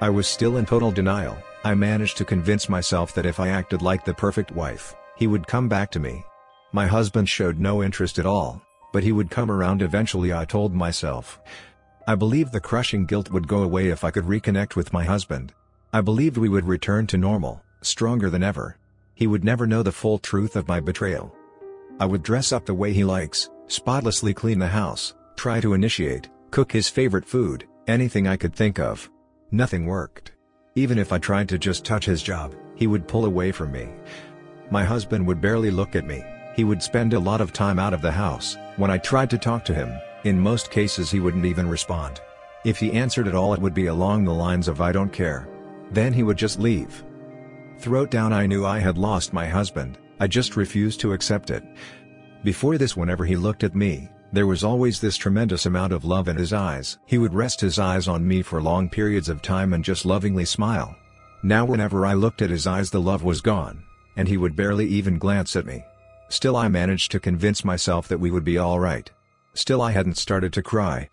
I 0.00 0.08
was 0.08 0.28
still 0.28 0.58
in 0.58 0.66
total 0.66 0.92
denial, 0.92 1.36
I 1.64 1.74
managed 1.74 2.16
to 2.18 2.24
convince 2.24 2.68
myself 2.68 3.12
that 3.14 3.26
if 3.26 3.40
I 3.40 3.48
acted 3.48 3.82
like 3.82 4.04
the 4.04 4.14
perfect 4.14 4.52
wife, 4.52 4.94
he 5.16 5.26
would 5.26 5.48
come 5.48 5.68
back 5.68 5.90
to 5.90 5.98
me. 5.98 6.24
My 6.70 6.86
husband 6.86 7.28
showed 7.28 7.58
no 7.58 7.82
interest 7.82 8.20
at 8.20 8.24
all, 8.26 8.62
but 8.92 9.02
he 9.02 9.10
would 9.10 9.32
come 9.32 9.50
around 9.50 9.82
eventually 9.82 10.32
I 10.32 10.44
told 10.44 10.72
myself. 10.72 11.40
I 12.06 12.14
believed 12.14 12.52
the 12.52 12.60
crushing 12.60 13.04
guilt 13.04 13.32
would 13.32 13.48
go 13.48 13.64
away 13.64 13.88
if 13.88 14.04
I 14.04 14.12
could 14.12 14.26
reconnect 14.26 14.76
with 14.76 14.92
my 14.92 15.02
husband. 15.02 15.52
I 15.92 16.02
believed 16.02 16.36
we 16.36 16.48
would 16.48 16.68
return 16.68 17.08
to 17.08 17.18
normal 17.18 17.62
stronger 17.86 18.30
than 18.30 18.42
ever. 18.42 18.76
He 19.14 19.26
would 19.26 19.44
never 19.44 19.66
know 19.66 19.82
the 19.82 19.92
full 19.92 20.18
truth 20.18 20.56
of 20.56 20.68
my 20.68 20.80
betrayal. 20.80 21.34
I 21.98 22.06
would 22.06 22.22
dress 22.22 22.52
up 22.52 22.66
the 22.66 22.74
way 22.74 22.92
he 22.92 23.04
likes, 23.04 23.48
spotlessly 23.68 24.34
clean 24.34 24.58
the 24.58 24.68
house, 24.68 25.14
try 25.36 25.60
to 25.60 25.74
initiate, 25.74 26.28
cook 26.50 26.70
his 26.70 26.88
favorite 26.88 27.24
food, 27.24 27.66
anything 27.86 28.26
I 28.26 28.36
could 28.36 28.54
think 28.54 28.78
of. 28.78 29.10
Nothing 29.50 29.86
worked. 29.86 30.32
Even 30.74 30.98
if 30.98 31.12
I 31.12 31.18
tried 31.18 31.48
to 31.48 31.58
just 31.58 31.84
touch 31.84 32.04
his 32.04 32.22
job, 32.22 32.54
he 32.74 32.86
would 32.86 33.08
pull 33.08 33.24
away 33.24 33.52
from 33.52 33.72
me. 33.72 33.88
My 34.70 34.84
husband 34.84 35.26
would 35.26 35.40
barely 35.40 35.70
look 35.70 35.96
at 35.96 36.06
me, 36.06 36.22
he 36.54 36.64
would 36.64 36.82
spend 36.82 37.12
a 37.12 37.20
lot 37.20 37.40
of 37.40 37.52
time 37.52 37.78
out 37.78 37.94
of 37.94 38.02
the 38.02 38.10
house, 38.10 38.56
when 38.76 38.90
I 38.90 38.98
tried 38.98 39.30
to 39.30 39.38
talk 39.38 39.64
to 39.66 39.74
him, 39.74 39.92
in 40.24 40.40
most 40.40 40.70
cases 40.70 41.10
he 41.10 41.20
wouldn't 41.20 41.44
even 41.44 41.68
respond. 41.68 42.20
If 42.64 42.78
he 42.78 42.92
answered 42.92 43.28
at 43.28 43.34
all 43.34 43.54
it 43.54 43.60
would 43.60 43.74
be 43.74 43.86
along 43.86 44.24
the 44.24 44.34
lines 44.34 44.66
of 44.66 44.80
I 44.80 44.90
don't 44.90 45.12
care. 45.12 45.48
Then 45.90 46.12
he 46.12 46.22
would 46.22 46.36
just 46.36 46.58
leave. 46.58 47.04
Throat 47.78 48.10
down 48.10 48.32
I 48.32 48.46
knew 48.46 48.64
I 48.64 48.78
had 48.78 48.98
lost 48.98 49.32
my 49.32 49.46
husband, 49.46 49.98
I 50.18 50.26
just 50.26 50.56
refused 50.56 51.00
to 51.00 51.12
accept 51.12 51.50
it. 51.50 51.62
Before 52.42 52.78
this 52.78 52.96
whenever 52.96 53.24
he 53.24 53.36
looked 53.36 53.64
at 53.64 53.74
me, 53.74 54.08
there 54.32 54.46
was 54.46 54.64
always 54.64 55.00
this 55.00 55.16
tremendous 55.16 55.66
amount 55.66 55.92
of 55.92 56.04
love 56.04 56.28
in 56.28 56.36
his 56.36 56.52
eyes. 56.52 56.98
He 57.06 57.18
would 57.18 57.34
rest 57.34 57.60
his 57.60 57.78
eyes 57.78 58.08
on 58.08 58.26
me 58.26 58.42
for 58.42 58.60
long 58.60 58.88
periods 58.88 59.28
of 59.28 59.40
time 59.40 59.72
and 59.72 59.84
just 59.84 60.04
lovingly 60.04 60.44
smile. 60.44 60.96
Now 61.42 61.64
whenever 61.64 62.04
I 62.04 62.14
looked 62.14 62.42
at 62.42 62.50
his 62.50 62.66
eyes 62.66 62.90
the 62.90 63.00
love 63.00 63.22
was 63.22 63.40
gone, 63.40 63.84
and 64.16 64.26
he 64.26 64.36
would 64.36 64.56
barely 64.56 64.86
even 64.86 65.18
glance 65.18 65.54
at 65.54 65.66
me. 65.66 65.84
Still 66.28 66.56
I 66.56 66.68
managed 66.68 67.12
to 67.12 67.20
convince 67.20 67.64
myself 67.64 68.08
that 68.08 68.18
we 68.18 68.30
would 68.30 68.44
be 68.44 68.58
alright. 68.58 69.10
Still 69.54 69.80
I 69.80 69.92
hadn't 69.92 70.18
started 70.18 70.52
to 70.54 70.62
cry. 70.62 71.08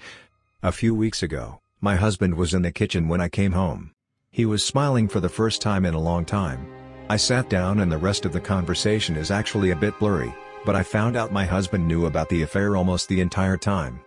A 0.64 0.72
few 0.72 0.96
weeks 0.96 1.22
ago, 1.22 1.60
My 1.84 1.98
husband 1.98 2.36
was 2.36 2.54
in 2.54 2.62
the 2.62 2.72
kitchen 2.72 3.10
when 3.10 3.20
I 3.20 3.28
came 3.28 3.52
home. 3.52 3.92
He 4.34 4.48
was 4.48 4.66
smiling 4.66 5.08
for 5.08 5.20
the 5.20 5.30
first 5.30 5.62
time 5.62 5.86
in 5.86 5.94
a 5.94 6.00
long 6.00 6.26
time. 6.26 6.66
I 7.08 7.18
sat 7.18 7.52
down 7.52 7.82
and 7.82 7.92
the 7.92 8.00
rest 8.00 8.26
of 8.26 8.34
the 8.34 8.42
conversation 8.42 9.16
is 9.16 9.30
actually 9.30 9.70
a 9.70 9.76
bit 9.76 10.00
blurry, 10.00 10.34
but 10.66 10.76
I 10.76 10.82
found 10.82 11.16
out 11.16 11.32
my 11.32 11.46
husband 11.46 11.88
knew 11.88 12.08
about 12.08 12.30
the 12.30 12.42
affair 12.42 12.76
almost 12.76 13.08
the 13.08 13.22
entire 13.22 13.58
time. 13.58 14.00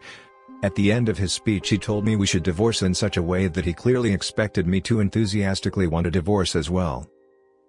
At 0.64 0.74
the 0.74 0.90
end 0.90 1.08
of 1.08 1.16
his 1.16 1.32
speech 1.32 1.68
he 1.68 1.78
told 1.78 2.04
me 2.04 2.16
we 2.16 2.26
should 2.26 2.42
divorce 2.42 2.82
in 2.82 2.92
such 2.92 3.16
a 3.16 3.22
way 3.22 3.46
that 3.46 3.64
he 3.64 3.72
clearly 3.72 4.12
expected 4.12 4.66
me 4.66 4.80
to 4.80 4.98
enthusiastically 4.98 5.86
want 5.86 6.08
a 6.08 6.10
divorce 6.10 6.56
as 6.56 6.68
well. 6.68 7.08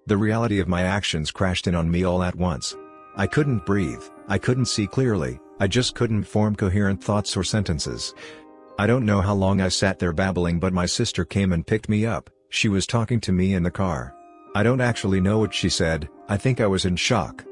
The 0.07 0.17
reality 0.17 0.59
of 0.59 0.67
my 0.67 0.81
actions 0.81 1.29
crashed 1.29 1.67
in 1.67 1.75
on 1.75 1.91
me 1.91 2.05
all 2.05 2.23
at 2.23 2.33
once. 2.33 2.75
I 3.15 3.27
couldn't 3.27 3.67
breathe, 3.67 4.01
I 4.27 4.39
couldn't 4.39 4.65
see 4.65 4.87
clearly, 4.87 5.39
I 5.59 5.67
just 5.67 5.93
couldn't 5.93 6.23
form 6.23 6.55
coherent 6.55 7.03
thoughts 7.03 7.37
or 7.37 7.43
sentences. 7.43 8.15
I 8.79 8.87
don't 8.87 9.05
know 9.05 9.21
how 9.21 9.35
long 9.35 9.61
I 9.61 9.67
sat 9.67 9.99
there 9.99 10.11
babbling 10.11 10.57
but 10.57 10.73
my 10.73 10.87
sister 10.87 11.23
came 11.23 11.53
and 11.53 11.65
picked 11.65 11.87
me 11.87 12.07
up, 12.07 12.31
she 12.49 12.69
was 12.69 12.87
talking 12.87 13.19
to 13.21 13.31
me 13.31 13.53
in 13.53 13.63
the 13.63 13.71
car. 13.71 14.15
I 14.55 14.63
don't 14.63 14.81
actually 14.81 15.21
know 15.21 15.39
what 15.39 15.53
she 15.53 15.69
said, 15.69 16.09
I 16.29 16.37
think 16.37 16.61
I 16.61 16.67
was 16.67 16.85
in 16.85 16.95
shock. 16.95 17.45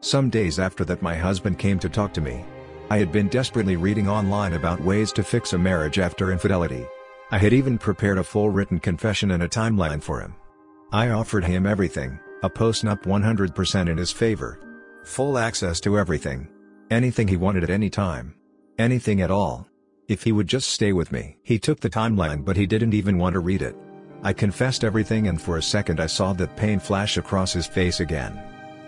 Some 0.00 0.30
days 0.30 0.58
after 0.58 0.84
that 0.84 1.02
my 1.02 1.16
husband 1.16 1.58
came 1.58 1.78
to 1.80 1.88
talk 1.88 2.14
to 2.14 2.20
me. 2.20 2.44
I 2.90 2.98
had 2.98 3.12
been 3.12 3.28
desperately 3.28 3.76
reading 3.76 4.08
online 4.08 4.54
about 4.54 4.80
ways 4.80 5.12
to 5.12 5.22
fix 5.22 5.52
a 5.52 5.58
marriage 5.58 5.98
after 5.98 6.32
infidelity. 6.32 6.86
I 7.30 7.38
had 7.38 7.52
even 7.52 7.76
prepared 7.76 8.16
a 8.16 8.24
full 8.24 8.48
written 8.48 8.78
confession 8.78 9.32
and 9.32 9.42
a 9.42 9.48
timeline 9.48 10.02
for 10.02 10.20
him. 10.20 10.34
I 10.92 11.10
offered 11.10 11.44
him 11.44 11.66
everything, 11.66 12.18
a 12.42 12.48
post-nup 12.48 13.02
100% 13.02 13.88
in 13.90 13.98
his 13.98 14.10
favor. 14.10 14.58
Full 15.04 15.36
access 15.36 15.80
to 15.80 15.98
everything. 15.98 16.48
Anything 16.90 17.28
he 17.28 17.36
wanted 17.36 17.64
at 17.64 17.70
any 17.70 17.90
time. 17.90 18.34
Anything 18.78 19.20
at 19.20 19.30
all. 19.30 19.68
If 20.08 20.22
he 20.22 20.32
would 20.32 20.46
just 20.46 20.70
stay 20.70 20.94
with 20.94 21.12
me. 21.12 21.36
He 21.42 21.58
took 21.58 21.80
the 21.80 21.90
timeline 21.90 22.42
but 22.44 22.56
he 22.56 22.66
didn't 22.66 22.94
even 22.94 23.18
want 23.18 23.34
to 23.34 23.40
read 23.40 23.60
it. 23.60 23.76
I 24.22 24.32
confessed 24.32 24.84
everything 24.84 25.28
and 25.28 25.40
for 25.40 25.58
a 25.58 25.62
second 25.62 26.00
I 26.00 26.06
saw 26.06 26.32
that 26.34 26.56
pain 26.56 26.80
flash 26.80 27.16
across 27.16 27.52
his 27.52 27.66
face 27.66 28.00
again. 28.00 28.42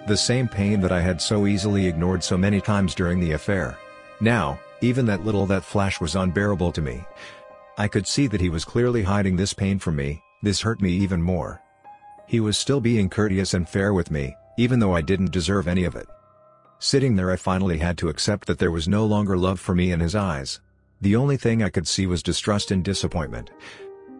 The 0.06 0.16
same 0.16 0.49
pain 0.49 0.80
that 0.80 0.92
I 0.92 1.00
had 1.00 1.20
so 1.20 1.46
easily 1.46 1.87
ignored 1.87 2.25
so 2.25 2.37
many 2.37 2.60
times 2.60 2.94
during 2.94 3.20
the 3.20 3.32
affair. 3.32 3.78
Now, 4.20 4.58
even 4.80 5.06
that 5.06 5.25
little 5.25 5.46
that 5.46 5.64
flash 5.64 6.00
was 6.00 6.16
unbearable 6.16 6.72
to 6.72 6.82
me. 6.82 7.04
I 7.78 7.87
could 7.87 8.06
see 8.06 8.26
that 8.26 8.40
he 8.40 8.49
was 8.49 8.64
clearly 8.64 9.02
hiding 9.02 9.37
this 9.37 9.54
pain 9.54 9.78
from 9.78 9.96
me, 9.96 10.22
this 10.42 10.60
hurt 10.60 10.80
me 10.82 10.90
even 10.90 11.22
more. 11.22 11.62
He 12.26 12.40
was 12.40 12.58
still 12.58 12.80
being 12.80 13.08
courteous 13.08 13.54
and 13.54 13.68
fair 13.68 13.94
with 13.94 14.10
me, 14.10 14.37
even 14.56 14.80
though 14.80 14.94
I 14.94 15.00
didn't 15.00 15.32
deserve 15.32 15.68
any 15.68 15.84
of 15.84 15.94
it. 15.94 16.08
Sitting 16.78 17.14
there 17.14 17.30
I 17.30 17.37
finally 17.37 17.78
had 17.78 17.99
to 17.99 18.08
accept 18.08 18.46
that 18.46 18.58
there 18.58 18.70
was 18.70 18.88
no 18.88 19.04
longer 19.04 19.37
love 19.37 19.60
for 19.60 19.75
me 19.75 19.92
in 19.92 20.00
his 20.00 20.14
eyes. 20.14 20.60
The 21.00 21.16
only 21.16 21.37
thing 21.37 21.62
I 21.62 21.70
could 21.70 21.87
see 21.87 22.06
was 22.06 22.22
distrust 22.22 22.70
and 22.70 22.84
disappointment. 22.84 23.50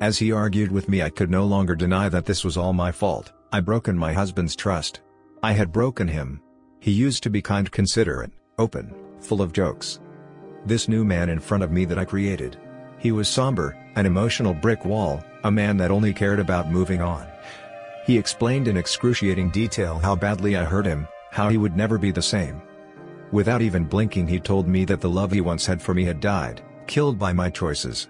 As 0.01 0.19
he 0.19 0.33
argued 0.33 0.73
with 0.73 0.89
me 0.89 1.03
I 1.03 1.11
could 1.11 1.31
no 1.31 1.45
longer 1.45 1.75
deny 1.75 2.09
that 2.09 2.25
this 2.25 2.43
was 2.43 2.57
all 2.57 2.73
my 2.73 2.91
fault, 2.91 3.33
I 3.53 3.61
broken 3.61 3.99
my 3.99 4.15
husband's 4.15 4.57
trust. 4.57 5.03
I 5.43 5.53
had 5.53 5.73
broken 5.73 6.09
him. 6.09 6.41
He 6.81 6.91
used 6.91 7.23
to 7.23 7.31
be 7.31 7.43
kind 7.43 7.71
considerate, 7.71 8.33
open, 8.59 8.95
full 9.21 9.43
of 9.43 9.53
jokes. 9.53 10.01
This 10.65 10.89
new 10.89 11.05
man 11.05 11.29
in 11.29 11.39
front 11.39 11.63
of 11.63 11.71
me 11.71 11.85
that 11.85 11.99
I 11.99 12.07
created. 12.07 12.59
He 12.99 13.13
was 13.13 13.29
somber, 13.29 13.77
an 13.97 14.07
emotional 14.07 14.55
brick 14.55 14.87
wall, 14.87 15.23
a 15.45 15.51
man 15.51 15.77
that 15.77 15.91
only 15.91 16.15
cared 16.15 16.41
about 16.41 16.71
moving 16.71 17.03
on. 17.03 17.27
He 18.07 18.17
explained 18.17 18.69
in 18.69 18.79
excruciating 18.79 19.51
detail 19.51 19.99
how 19.99 20.17
badly 20.17 20.57
I 20.57 20.65
hurt 20.65 20.87
him, 20.87 21.07
how 21.31 21.51
he 21.51 21.59
would 21.59 21.77
never 21.77 21.99
be 21.99 22.11
the 22.11 22.23
same. 22.23 22.63
Without 23.33 23.63
even 23.63 23.85
blinking 23.85 24.29
he 24.29 24.41
told 24.41 24.67
me 24.67 24.87
that 24.87 25.01
the 25.03 25.11
love 25.11 25.31
he 25.31 25.43
once 25.43 25.67
had 25.67 25.81
for 25.83 25.93
me 25.93 26.05
had 26.05 26.21
died, 26.21 26.63
killed 26.87 27.19
by 27.19 27.33
my 27.33 27.51
choices. 27.51 28.09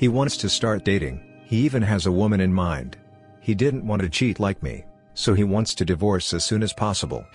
He 0.00 0.08
wants 0.08 0.38
to 0.38 0.48
start 0.48 0.82
dating, 0.82 1.20
he 1.44 1.58
even 1.58 1.82
has 1.82 2.06
a 2.06 2.10
woman 2.10 2.40
in 2.40 2.54
mind. 2.54 2.96
He 3.38 3.54
didn't 3.54 3.86
want 3.86 4.00
to 4.00 4.08
cheat 4.08 4.40
like 4.40 4.62
me, 4.62 4.86
so 5.12 5.34
he 5.34 5.44
wants 5.44 5.74
to 5.74 5.84
divorce 5.84 6.32
as 6.32 6.42
soon 6.42 6.62
as 6.62 6.72
possible. 6.72 7.26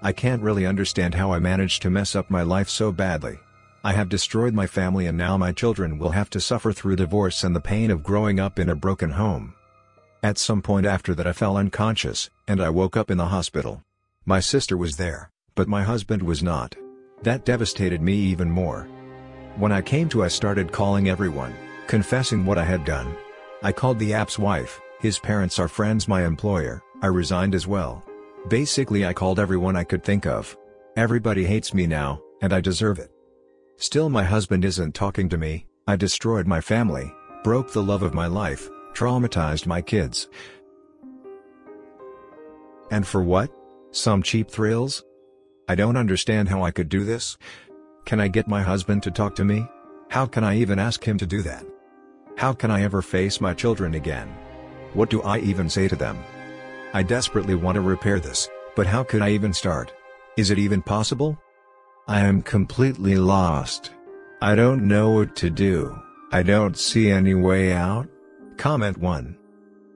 I 0.00 0.12
can't 0.12 0.40
really 0.40 0.64
understand 0.64 1.14
how 1.14 1.34
I 1.34 1.38
managed 1.38 1.82
to 1.82 1.90
mess 1.90 2.16
up 2.16 2.30
my 2.30 2.40
life 2.40 2.70
so 2.70 2.92
badly. 2.92 3.36
I 3.84 3.92
have 3.92 4.08
destroyed 4.08 4.54
my 4.54 4.66
family 4.66 5.04
and 5.04 5.18
now 5.18 5.36
my 5.36 5.52
children 5.52 5.98
will 5.98 6.12
have 6.12 6.30
to 6.30 6.40
suffer 6.40 6.72
through 6.72 6.96
divorce 6.96 7.44
and 7.44 7.54
the 7.54 7.60
pain 7.60 7.90
of 7.90 8.02
growing 8.02 8.40
up 8.40 8.58
in 8.58 8.70
a 8.70 8.74
broken 8.74 9.10
home. 9.10 9.52
At 10.22 10.38
some 10.38 10.62
point 10.62 10.86
after 10.86 11.14
that 11.14 11.26
I 11.26 11.34
fell 11.34 11.58
unconscious, 11.58 12.30
and 12.46 12.62
I 12.62 12.70
woke 12.70 12.96
up 12.96 13.10
in 13.10 13.18
the 13.18 13.26
hospital. 13.26 13.82
My 14.24 14.40
sister 14.40 14.78
was 14.78 14.96
there, 14.96 15.30
but 15.54 15.68
my 15.68 15.82
husband 15.82 16.22
was 16.22 16.42
not. 16.42 16.74
That 17.22 17.44
devastated 17.44 18.00
me 18.00 18.14
even 18.14 18.50
more. 18.50 18.88
When 19.56 19.72
I 19.72 19.82
came 19.82 20.08
to 20.08 20.24
I 20.24 20.28
started 20.28 20.72
calling 20.72 21.10
everyone, 21.10 21.54
confessing 21.88 22.46
what 22.46 22.58
I 22.58 22.64
had 22.64 22.84
done. 22.84 23.16
I 23.62 23.72
called 23.72 23.98
the 23.98 24.14
app's 24.14 24.38
wife, 24.38 24.80
his 25.00 25.18
parents 25.18 25.58
are 25.58 25.66
friends 25.66 26.06
my 26.06 26.24
employer, 26.24 26.82
I 27.02 27.08
resigned 27.08 27.54
as 27.54 27.66
well. 27.66 28.04
Basically 28.48 29.04
I 29.04 29.12
called 29.12 29.40
everyone 29.40 29.74
I 29.74 29.84
could 29.84 30.04
think 30.04 30.26
of. 30.26 30.56
Everybody 30.96 31.44
hates 31.44 31.74
me 31.74 31.86
now, 31.86 32.20
and 32.40 32.52
I 32.52 32.60
deserve 32.60 33.00
it. 33.00 33.10
Still 33.76 34.10
my 34.10 34.22
husband 34.22 34.64
isn't 34.64 34.94
talking 34.94 35.28
to 35.30 35.38
me, 35.38 35.66
I 35.86 35.96
destroyed 35.96 36.46
my 36.46 36.60
family, 36.60 37.12
broke 37.42 37.72
the 37.72 37.82
love 37.82 38.02
of 38.02 38.14
my 38.14 38.26
life, 38.26 38.68
Traumatized 38.98 39.64
my 39.64 39.80
kids. 39.80 40.28
And 42.90 43.06
for 43.06 43.22
what? 43.22 43.48
Some 43.92 44.24
cheap 44.24 44.50
thrills? 44.50 45.04
I 45.68 45.76
don't 45.76 45.96
understand 45.96 46.48
how 46.48 46.64
I 46.64 46.72
could 46.72 46.88
do 46.88 47.04
this. 47.04 47.38
Can 48.06 48.18
I 48.18 48.26
get 48.26 48.48
my 48.48 48.60
husband 48.60 49.04
to 49.04 49.12
talk 49.12 49.36
to 49.36 49.44
me? 49.44 49.68
How 50.08 50.26
can 50.26 50.42
I 50.42 50.56
even 50.56 50.80
ask 50.80 51.04
him 51.04 51.16
to 51.18 51.26
do 51.26 51.42
that? 51.42 51.64
How 52.38 52.52
can 52.52 52.70
I 52.70 52.82
ever 52.84 53.02
face 53.02 53.40
my 53.40 53.52
children 53.52 53.94
again? 53.94 54.28
What 54.94 55.10
do 55.10 55.20
I 55.22 55.38
even 55.38 55.68
say 55.68 55.88
to 55.88 55.96
them? 55.96 56.16
I 56.94 57.02
desperately 57.02 57.56
want 57.56 57.74
to 57.74 57.80
repair 57.80 58.20
this, 58.20 58.48
but 58.76 58.86
how 58.86 59.02
could 59.02 59.22
I 59.22 59.30
even 59.30 59.52
start? 59.52 59.92
Is 60.36 60.52
it 60.52 60.58
even 60.60 60.80
possible? 60.80 61.36
I 62.06 62.20
am 62.20 62.42
completely 62.42 63.16
lost. 63.16 63.90
I 64.40 64.54
don't 64.54 64.86
know 64.86 65.10
what 65.10 65.34
to 65.34 65.50
do. 65.50 66.00
I 66.30 66.44
don't 66.44 66.78
see 66.78 67.10
any 67.10 67.34
way 67.34 67.72
out. 67.72 68.06
Comment 68.56 68.96
1. 68.96 69.36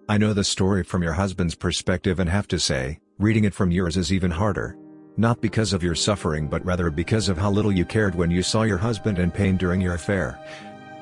I 0.08 0.18
know 0.18 0.32
the 0.32 0.42
story 0.42 0.82
from 0.82 1.04
your 1.04 1.12
husband's 1.12 1.54
perspective 1.54 2.18
and 2.18 2.28
have 2.28 2.48
to 2.48 2.58
say, 2.58 2.98
reading 3.20 3.44
it 3.44 3.54
from 3.54 3.70
yours 3.70 3.96
is 3.96 4.12
even 4.12 4.32
harder. 4.32 4.76
Not 5.16 5.40
because 5.40 5.72
of 5.72 5.84
your 5.84 5.94
suffering 5.94 6.48
but 6.48 6.64
rather 6.66 6.90
because 6.90 7.28
of 7.28 7.38
how 7.38 7.52
little 7.52 7.70
you 7.70 7.84
cared 7.84 8.16
when 8.16 8.32
you 8.32 8.42
saw 8.42 8.62
your 8.62 8.78
husband 8.78 9.20
in 9.20 9.30
pain 9.30 9.56
during 9.56 9.80
your 9.80 9.94
affair. 9.94 10.40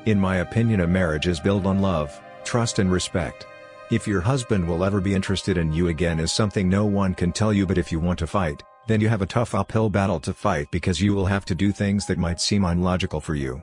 In 0.07 0.19
my 0.19 0.37
opinion 0.37 0.81
a 0.81 0.87
marriage 0.87 1.27
is 1.27 1.39
built 1.39 1.67
on 1.67 1.79
love, 1.79 2.19
trust 2.43 2.79
and 2.79 2.91
respect. 2.91 3.45
If 3.91 4.07
your 4.07 4.21
husband 4.21 4.67
will 4.67 4.83
ever 4.83 4.99
be 4.99 5.13
interested 5.13 5.59
in 5.59 5.71
you 5.71 5.89
again 5.89 6.19
is 6.19 6.31
something 6.31 6.67
no 6.67 6.85
one 6.87 7.13
can 7.13 7.31
tell 7.31 7.53
you 7.53 7.67
but 7.67 7.77
if 7.77 7.91
you 7.91 7.99
want 7.99 8.17
to 8.19 8.25
fight, 8.25 8.63
then 8.87 8.99
you 8.99 9.07
have 9.09 9.21
a 9.21 9.27
tough 9.27 9.53
uphill 9.53 9.91
battle 9.91 10.19
to 10.21 10.33
fight 10.33 10.71
because 10.71 10.99
you 10.99 11.13
will 11.13 11.27
have 11.27 11.45
to 11.45 11.53
do 11.53 11.71
things 11.71 12.07
that 12.07 12.17
might 12.17 12.41
seem 12.41 12.65
unlogical 12.65 13.21
for 13.21 13.35
you. 13.35 13.61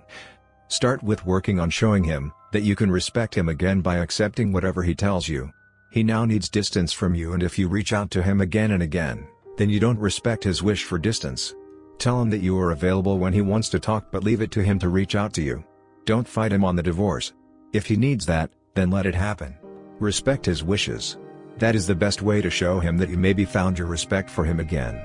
Start 0.68 1.02
with 1.02 1.26
working 1.26 1.58
on 1.58 1.70
showing 1.70 2.04
him 2.04 2.32
that 2.52 2.62
you 2.62 2.76
can 2.76 2.90
respect 2.90 3.34
him 3.34 3.48
again 3.48 3.80
by 3.80 3.96
accepting 3.96 4.52
whatever 4.52 4.84
he 4.84 4.94
tells 4.94 5.26
you. 5.26 5.52
He 5.90 6.04
now 6.04 6.24
needs 6.24 6.48
distance 6.48 6.92
from 6.92 7.16
you 7.16 7.32
and 7.32 7.42
if 7.42 7.58
you 7.58 7.66
reach 7.66 7.92
out 7.92 8.12
to 8.12 8.22
him 8.22 8.40
again 8.42 8.70
and 8.70 8.82
again, 8.84 9.26
then 9.56 9.70
you 9.70 9.80
don't 9.80 9.98
respect 9.98 10.44
his 10.44 10.62
wish 10.62 10.84
for 10.84 10.98
distance. 10.98 11.52
Tell 11.98 12.22
him 12.22 12.30
that 12.30 12.42
you 12.42 12.56
are 12.60 12.70
available 12.70 13.18
when 13.18 13.32
he 13.32 13.40
wants 13.40 13.68
to 13.70 13.80
talk 13.80 14.12
but 14.12 14.22
leave 14.22 14.40
it 14.40 14.52
to 14.52 14.62
him 14.62 14.78
to 14.78 14.88
reach 14.88 15.16
out 15.16 15.32
to 15.32 15.42
you. 15.42 15.64
Don't 16.08 16.26
fight 16.26 16.52
him 16.52 16.64
on 16.64 16.74
the 16.74 16.82
divorce. 16.82 17.34
If 17.74 17.84
he 17.84 17.94
needs 17.94 18.24
that, 18.24 18.50
then 18.72 18.90
let 18.90 19.04
it 19.04 19.14
happen. 19.14 19.54
Respect 20.00 20.46
his 20.46 20.64
wishes. 20.64 21.18
That 21.58 21.74
is 21.74 21.86
the 21.86 21.94
best 21.94 22.22
way 22.22 22.40
to 22.40 22.48
show 22.48 22.80
him 22.80 22.96
that 22.96 23.10
you 23.10 23.18
maybe 23.18 23.44
found 23.44 23.78
your 23.78 23.88
respect 23.88 24.30
for 24.30 24.42
him 24.42 24.58
again. 24.58 24.98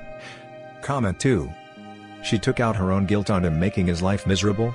Comment 0.81 1.19
2. 1.19 1.51
She 2.24 2.39
took 2.39 2.62
out 2.62 2.77
her 2.77 2.93
own 2.93 3.05
guilt 3.05 3.29
on 3.29 3.43
him 3.43 3.60
making 3.60 3.86
his 3.86 4.01
life 4.01 4.25
miserable? 4.25 4.74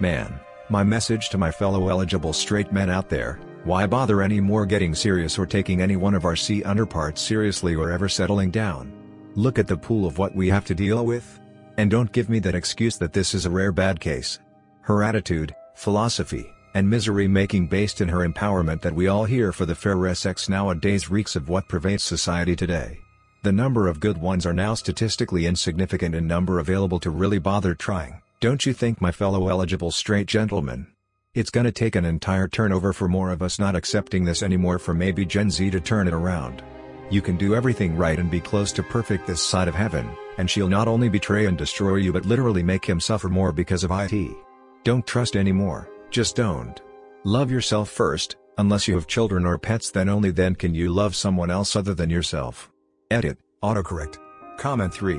Man, 0.00 0.40
my 0.70 0.82
message 0.82 1.28
to 1.28 1.36
my 1.36 1.50
fellow 1.50 1.90
eligible 1.90 2.32
straight 2.32 2.72
men 2.72 2.88
out 2.88 3.10
there, 3.10 3.38
why 3.64 3.86
bother 3.86 4.22
anymore 4.22 4.64
getting 4.64 4.94
serious 4.94 5.38
or 5.38 5.44
taking 5.44 5.82
any 5.82 5.96
one 5.96 6.14
of 6.14 6.24
our 6.24 6.36
C 6.36 6.62
underparts 6.62 7.20
seriously 7.20 7.74
or 7.74 7.90
ever 7.90 8.08
settling 8.08 8.50
down? 8.50 8.94
Look 9.34 9.58
at 9.58 9.66
the 9.66 9.76
pool 9.76 10.06
of 10.06 10.16
what 10.16 10.34
we 10.34 10.48
have 10.48 10.64
to 10.64 10.74
deal 10.74 11.04
with. 11.04 11.38
And 11.76 11.90
don't 11.90 12.12
give 12.12 12.30
me 12.30 12.38
that 12.38 12.54
excuse 12.54 12.96
that 12.96 13.12
this 13.12 13.34
is 13.34 13.44
a 13.44 13.50
rare 13.50 13.72
bad 13.72 14.00
case. 14.00 14.38
Her 14.80 15.02
attitude, 15.02 15.54
philosophy, 15.76 16.52
and 16.74 16.88
misery 16.88 17.28
making 17.28 17.68
based 17.68 18.00
in 18.00 18.08
her 18.08 18.28
empowerment 18.28 18.80
that 18.82 18.94
we 18.94 19.08
all 19.08 19.24
hear 19.24 19.52
for 19.52 19.64
the 19.64 19.74
fair 19.74 20.14
sex 20.14 20.48
nowadays 20.48 21.10
reeks 21.10 21.36
of 21.36 21.48
what 21.48 21.68
pervades 21.68 22.02
society 22.02 22.56
today. 22.56 22.98
The 23.42 23.52
number 23.52 23.86
of 23.86 24.00
good 24.00 24.18
ones 24.18 24.44
are 24.44 24.52
now 24.52 24.74
statistically 24.74 25.46
insignificant 25.46 26.14
in 26.14 26.26
number 26.26 26.58
available 26.58 26.98
to 27.00 27.10
really 27.10 27.38
bother 27.38 27.74
trying. 27.74 28.20
Don't 28.40 28.66
you 28.66 28.72
think 28.72 29.00
my 29.00 29.12
fellow 29.12 29.48
eligible 29.48 29.90
straight 29.90 30.26
gentlemen? 30.26 30.88
It's 31.34 31.50
gonna 31.50 31.72
take 31.72 31.96
an 31.96 32.04
entire 32.04 32.48
turnover 32.48 32.92
for 32.92 33.08
more 33.08 33.30
of 33.30 33.42
us 33.42 33.58
not 33.58 33.76
accepting 33.76 34.24
this 34.24 34.42
anymore 34.42 34.78
for 34.78 34.94
maybe 34.94 35.24
Gen 35.24 35.50
Z 35.50 35.70
to 35.70 35.80
turn 35.80 36.08
it 36.08 36.14
around. 36.14 36.62
You 37.08 37.22
can 37.22 37.36
do 37.36 37.54
everything 37.54 37.96
right 37.96 38.18
and 38.18 38.30
be 38.30 38.40
close 38.40 38.72
to 38.72 38.82
perfect 38.82 39.26
this 39.26 39.40
side 39.40 39.68
of 39.68 39.74
heaven, 39.74 40.10
and 40.38 40.50
she'll 40.50 40.68
not 40.68 40.88
only 40.88 41.08
betray 41.08 41.46
and 41.46 41.56
destroy 41.56 41.96
you 41.96 42.12
but 42.12 42.26
literally 42.26 42.62
make 42.62 42.84
him 42.84 43.00
suffer 43.00 43.28
more 43.28 43.52
because 43.52 43.84
of 43.84 43.90
it. 43.92 44.45
Don't 44.86 45.04
trust 45.04 45.34
anymore, 45.34 45.90
just 46.10 46.36
don't. 46.36 46.80
Love 47.24 47.50
yourself 47.50 47.90
first, 47.90 48.36
unless 48.56 48.86
you 48.86 48.94
have 48.94 49.08
children 49.08 49.44
or 49.44 49.58
pets 49.58 49.90
then 49.90 50.08
only 50.08 50.30
then 50.30 50.54
can 50.54 50.76
you 50.76 50.92
love 50.92 51.16
someone 51.16 51.50
else 51.50 51.74
other 51.74 51.92
than 51.92 52.08
yourself. 52.08 52.70
Edit, 53.10 53.36
autocorrect. 53.64 54.18
Comment 54.58 54.94
3. 54.94 55.18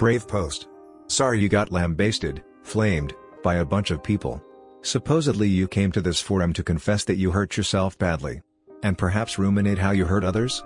Brave 0.00 0.26
post. 0.26 0.66
Sorry 1.06 1.38
you 1.38 1.48
got 1.48 1.70
lambasted, 1.70 2.42
flamed, 2.64 3.14
by 3.44 3.58
a 3.58 3.64
bunch 3.64 3.92
of 3.92 4.02
people. 4.02 4.42
Supposedly 4.82 5.46
you 5.46 5.68
came 5.68 5.92
to 5.92 6.00
this 6.00 6.20
forum 6.20 6.52
to 6.54 6.64
confess 6.64 7.04
that 7.04 7.16
you 7.16 7.30
hurt 7.30 7.56
yourself 7.56 7.96
badly. 7.96 8.40
And 8.82 8.98
perhaps 8.98 9.38
ruminate 9.38 9.78
how 9.78 9.92
you 9.92 10.04
hurt 10.04 10.24
others? 10.24 10.64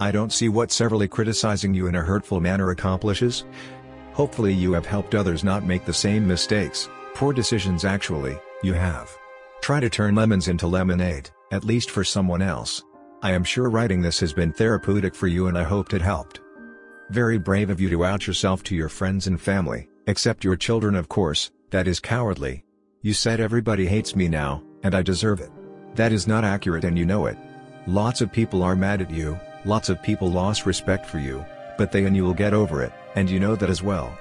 I 0.00 0.12
don't 0.12 0.32
see 0.32 0.48
what 0.48 0.72
severely 0.72 1.08
criticizing 1.08 1.74
you 1.74 1.88
in 1.88 1.94
a 1.94 2.02
hurtful 2.02 2.40
manner 2.40 2.70
accomplishes. 2.70 3.44
Hopefully 4.14 4.54
you 4.54 4.72
have 4.72 4.86
helped 4.86 5.14
others 5.14 5.44
not 5.44 5.66
make 5.66 5.84
the 5.84 5.92
same 5.92 6.26
mistakes, 6.26 6.88
poor 7.14 7.32
decisions 7.32 7.84
actually, 7.84 8.38
you 8.62 8.74
have. 8.74 9.16
Try 9.60 9.80
to 9.80 9.88
turn 9.88 10.14
lemons 10.14 10.48
into 10.48 10.66
lemonade, 10.66 11.30
at 11.52 11.64
least 11.64 11.90
for 11.90 12.04
someone 12.04 12.42
else. 12.42 12.82
I 13.22 13.32
am 13.32 13.44
sure 13.44 13.70
writing 13.70 14.02
this 14.02 14.20
has 14.20 14.32
been 14.32 14.52
therapeutic 14.52 15.14
for 15.14 15.28
you 15.28 15.46
and 15.46 15.56
I 15.56 15.62
hoped 15.62 15.94
it 15.94 16.02
helped. 16.02 16.40
Very 17.10 17.38
brave 17.38 17.70
of 17.70 17.80
you 17.80 17.88
to 17.90 18.04
out 18.04 18.26
yourself 18.26 18.62
to 18.64 18.74
your 18.74 18.88
friends 18.88 19.26
and 19.26 19.40
family, 19.40 19.88
except 20.06 20.44
your 20.44 20.56
children 20.56 20.94
of 20.94 21.08
course, 21.08 21.50
that 21.70 21.86
is 21.86 22.00
cowardly. 22.00 22.64
You 23.02 23.14
said 23.14 23.40
everybody 23.40 23.86
hates 23.86 24.16
me 24.16 24.28
now, 24.28 24.62
and 24.82 24.94
I 24.94 25.02
deserve 25.02 25.40
it. 25.40 25.50
That 25.94 26.12
is 26.12 26.26
not 26.26 26.44
accurate 26.44 26.84
and 26.84 26.98
you 26.98 27.06
know 27.06 27.26
it. 27.26 27.38
Lots 27.86 28.20
of 28.20 28.32
people 28.32 28.62
are 28.62 28.74
mad 28.74 29.00
at 29.00 29.10
you, 29.10 29.38
lots 29.64 29.88
of 29.88 30.02
people 30.02 30.30
lost 30.30 30.66
respect 30.66 31.06
for 31.06 31.18
you, 31.18 31.44
but 31.78 31.92
they 31.92 32.04
and 32.04 32.16
you 32.16 32.24
will 32.24 32.34
get 32.34 32.54
over 32.54 32.82
it, 32.82 32.92
and 33.14 33.28
you 33.28 33.38
know 33.38 33.56
that 33.56 33.70
as 33.70 33.82
well. 33.82 34.16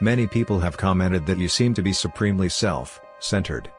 Many 0.00 0.26
people 0.26 0.58
have 0.58 0.76
commented 0.76 1.24
that 1.26 1.38
you 1.38 1.48
seem 1.48 1.72
to 1.74 1.82
be 1.82 1.92
supremely 1.92 2.48
self-centered. 2.48 3.70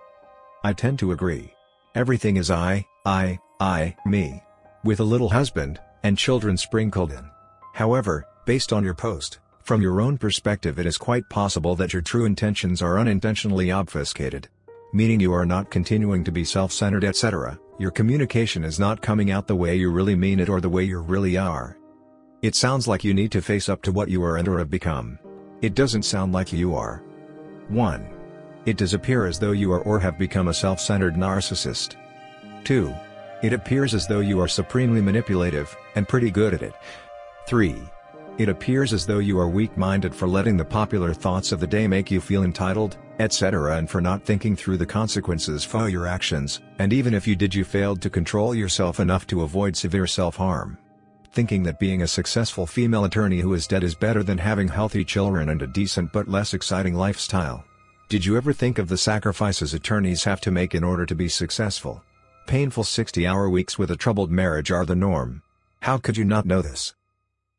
I 0.64 0.72
tend 0.72 0.98
to 1.00 1.12
agree. 1.12 1.54
Everything 1.94 2.38
is 2.38 2.50
I, 2.50 2.86
I, 3.06 3.38
I, 3.60 3.96
me. 4.06 4.42
With 4.86 5.02
a 5.02 5.04
little 5.04 5.30
husband, 5.30 5.80
and 6.04 6.18
children 6.18 6.56
sprinkled 6.56 7.12
in. 7.12 7.30
However, 7.74 8.26
based 8.46 8.72
on 8.72 8.84
your 8.84 8.94
post, 8.94 9.40
from 9.64 9.82
your 9.82 10.00
own 10.00 10.18
perspective 10.18 10.80
it 10.80 10.86
is 10.86 10.98
quite 10.98 11.30
possible 11.30 11.76
that 11.76 11.92
your 11.92 12.02
true 12.02 12.26
intentions 12.26 12.82
are 12.82 12.98
unintentionally 12.98 13.72
obfuscated. 13.72 14.48
Meaning 14.94 15.20
you 15.20 15.34
are 15.34 15.46
not 15.46 15.70
continuing 15.70 16.24
to 16.24 16.32
be 16.32 16.46
self-centered 16.46 17.04
etc., 17.04 17.60
your 17.78 17.92
communication 17.92 18.64
is 18.64 18.80
not 18.80 19.02
coming 19.02 19.32
out 19.32 19.48
the 19.48 19.56
way 19.56 19.76
you 19.76 19.92
really 19.92 20.16
mean 20.16 20.40
it 20.40 20.48
or 20.48 20.62
the 20.62 20.70
way 20.70 20.86
you 20.86 21.00
really 21.00 21.36
are. 21.36 21.78
It 22.42 22.56
sounds 22.56 22.88
like 22.88 23.04
you 23.04 23.14
need 23.14 23.34
to 23.34 23.42
face 23.42 23.68
up 23.68 23.82
to 23.82 23.92
what 23.92 24.08
you 24.08 24.24
are 24.24 24.38
and 24.38 24.48
or 24.48 24.60
have 24.60 24.70
become. 24.70 25.20
It 25.62 25.74
doesn't 25.74 26.04
sound 26.04 26.34
like 26.34 26.52
you 26.52 26.76
are. 26.76 27.02
1. 27.70 28.08
It 28.66 28.78
does 28.78 28.94
appear 28.94 29.26
as 29.26 29.40
though 29.40 29.52
you 29.52 29.72
are 29.72 29.82
or 29.82 30.00
have 30.00 30.18
become 30.18 30.50
a 30.50 30.54
self-centered 30.54 31.16
narcissist. 31.16 31.96
2. 32.64 32.94
It 33.44 33.54
appears 33.54 33.94
as 33.94 34.08
though 34.08 34.20
you 34.20 34.40
are 34.40 34.48
supremely 34.48 35.02
manipulative, 35.02 35.76
and 35.96 36.08
pretty 36.08 36.32
good 36.32 36.54
at 36.54 36.62
it. 36.62 36.74
3. 37.48 37.76
It 38.38 38.50
appears 38.50 38.92
as 38.92 39.06
though 39.06 39.20
you 39.20 39.40
are 39.40 39.48
weak-minded 39.48 40.14
for 40.14 40.28
letting 40.28 40.58
the 40.58 40.66
popular 40.66 41.14
thoughts 41.14 41.52
of 41.52 41.60
the 41.62 41.68
day 41.68 41.88
make 41.88 42.12
you 42.12 42.20
feel 42.20 42.44
entitled, 42.44 42.98
etc. 43.20 43.78
and 43.78 43.90
for 43.90 44.02
not 44.02 44.24
thinking 44.24 44.58
through 44.58 44.78
the 44.78 44.86
consequences 44.86 45.64
for 45.64 45.88
your 45.88 46.06
actions, 46.06 46.60
and 46.80 46.92
even 46.92 47.14
if 47.14 47.26
you 47.26 47.36
did 47.36 47.56
you 47.56 47.64
failed 47.64 48.02
to 48.02 48.10
control 48.10 48.54
yourself 48.54 49.00
enough 49.00 49.26
to 49.28 49.44
avoid 49.44 49.78
severe 49.78 50.06
self-harm. 50.06 50.78
Thinking 51.36 51.64
that 51.64 51.80
being 51.80 52.02
a 52.02 52.08
successful 52.08 52.66
female 52.66 53.04
attorney 53.04 53.42
who 53.42 53.56
is 53.56 53.68
dead 53.68 53.84
is 53.84 53.94
better 53.94 54.24
than 54.24 54.38
having 54.38 54.70
healthy 54.70 55.04
children 55.04 55.50
and 55.50 55.62
a 55.62 55.68
decent 55.68 56.14
but 56.14 56.30
less 56.30 56.54
exciting 56.54 56.94
lifestyle. 56.94 57.66
Did 58.08 58.26
you 58.26 58.38
ever 58.38 58.54
think 58.54 58.78
of 58.78 58.88
the 58.88 58.98
sacrifices 58.98 59.74
attorneys 59.74 60.24
have 60.24 60.40
to 60.42 60.50
make 60.50 60.74
in 60.74 60.82
order 60.82 61.06
to 61.06 61.14
be 61.14 61.28
successful? 61.28 62.02
Painful 62.48 62.86
60-hour 62.86 63.50
weeks 63.50 63.78
with 63.78 63.92
a 63.92 63.98
troubled 63.98 64.32
marriage 64.32 64.72
are 64.72 64.86
the 64.86 64.96
norm. 64.96 65.42
How 65.82 65.98
could 65.98 66.16
you 66.16 66.24
not 66.24 66.46
know 66.46 66.62
this? 66.62 66.96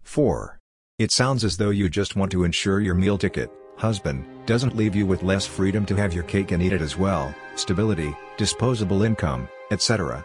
4. 0.04 0.59
It 0.99 1.12
sounds 1.12 1.45
as 1.45 1.58
though 1.58 1.69
you 1.69 1.91
just 1.91 2.17
want 2.17 2.32
to 2.32 2.45
ensure 2.45 2.80
your 2.80 2.95
meal 2.95 3.19
ticket, 3.19 3.50
husband, 3.76 4.25
doesn't 4.47 4.75
leave 4.75 4.97
you 4.97 5.04
with 5.04 5.23
less 5.23 5.45
freedom 5.45 5.84
to 5.84 5.97
have 5.97 6.15
your 6.15 6.25
cake 6.25 6.50
and 6.50 6.62
eat 6.62 6.73
it 6.73 6.80
as 6.80 6.97
well, 6.97 7.34
stability, 7.56 8.17
disposable 8.39 9.02
income, 9.02 9.47
etc. 9.71 10.25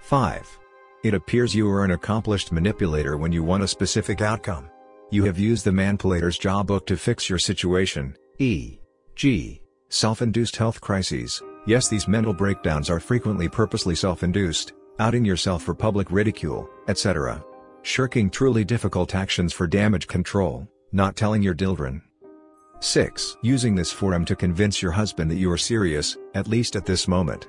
5. 0.00 0.58
It 1.04 1.12
appears 1.12 1.54
you 1.54 1.70
are 1.70 1.84
an 1.84 1.90
accomplished 1.90 2.50
manipulator 2.50 3.18
when 3.18 3.30
you 3.30 3.44
want 3.44 3.62
a 3.62 3.68
specific 3.68 4.22
outcome. 4.22 4.70
You 5.10 5.22
have 5.24 5.38
used 5.38 5.66
the 5.66 5.70
manipulator's 5.70 6.38
job 6.38 6.66
book 6.66 6.86
to 6.86 6.96
fix 6.96 7.28
your 7.28 7.38
situation, 7.38 8.16
e. 8.38 8.78
G. 9.14 9.60
Self-induced 9.90 10.56
health 10.56 10.80
crises. 10.80 11.42
Yes 11.66 11.88
these 11.88 12.08
mental 12.08 12.32
breakdowns 12.32 12.88
are 12.88 13.00
frequently 13.00 13.50
purposely 13.50 13.94
self-induced, 13.94 14.72
outing 14.98 15.26
yourself 15.26 15.62
for 15.62 15.74
public 15.74 16.10
ridicule, 16.10 16.70
etc. 16.88 17.44
Shirking 17.82 18.30
truly 18.30 18.64
difficult 18.64 19.14
actions 19.14 19.52
for 19.52 19.66
damage 19.66 20.06
control, 20.06 20.66
not 20.90 21.16
telling 21.16 21.42
your 21.42 21.54
children. 21.54 22.00
6. 22.80 23.36
Using 23.42 23.74
this 23.74 23.92
forum 23.92 24.24
to 24.24 24.34
convince 24.34 24.80
your 24.80 24.92
husband 24.92 25.30
that 25.30 25.36
you 25.36 25.50
are 25.50 25.58
serious, 25.58 26.16
at 26.32 26.48
least 26.48 26.76
at 26.76 26.86
this 26.86 27.06
moment. 27.06 27.48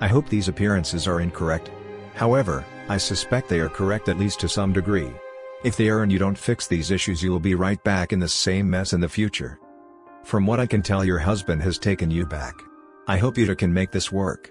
I 0.00 0.08
hope 0.08 0.26
these 0.30 0.48
appearances 0.48 1.06
are 1.06 1.20
incorrect. 1.20 1.70
However, 2.18 2.64
I 2.88 2.96
suspect 2.96 3.48
they 3.48 3.60
are 3.60 3.68
correct 3.68 4.08
at 4.08 4.18
least 4.18 4.40
to 4.40 4.48
some 4.48 4.72
degree. 4.72 5.12
If 5.62 5.76
they 5.76 5.88
are 5.88 6.02
and 6.02 6.10
you 6.10 6.18
don't 6.18 6.36
fix 6.36 6.66
these 6.66 6.90
issues 6.90 7.22
you 7.22 7.30
will 7.30 7.38
be 7.38 7.54
right 7.54 7.82
back 7.84 8.12
in 8.12 8.18
the 8.18 8.28
same 8.28 8.68
mess 8.68 8.92
in 8.92 9.00
the 9.00 9.08
future. 9.08 9.60
From 10.24 10.44
what 10.44 10.58
I 10.58 10.66
can 10.66 10.82
tell 10.82 11.04
your 11.04 11.20
husband 11.20 11.62
has 11.62 11.78
taken 11.78 12.10
you 12.10 12.26
back. 12.26 12.54
I 13.06 13.18
hope 13.18 13.38
you 13.38 13.54
can 13.54 13.72
make 13.72 13.92
this 13.92 14.10
work. 14.10 14.50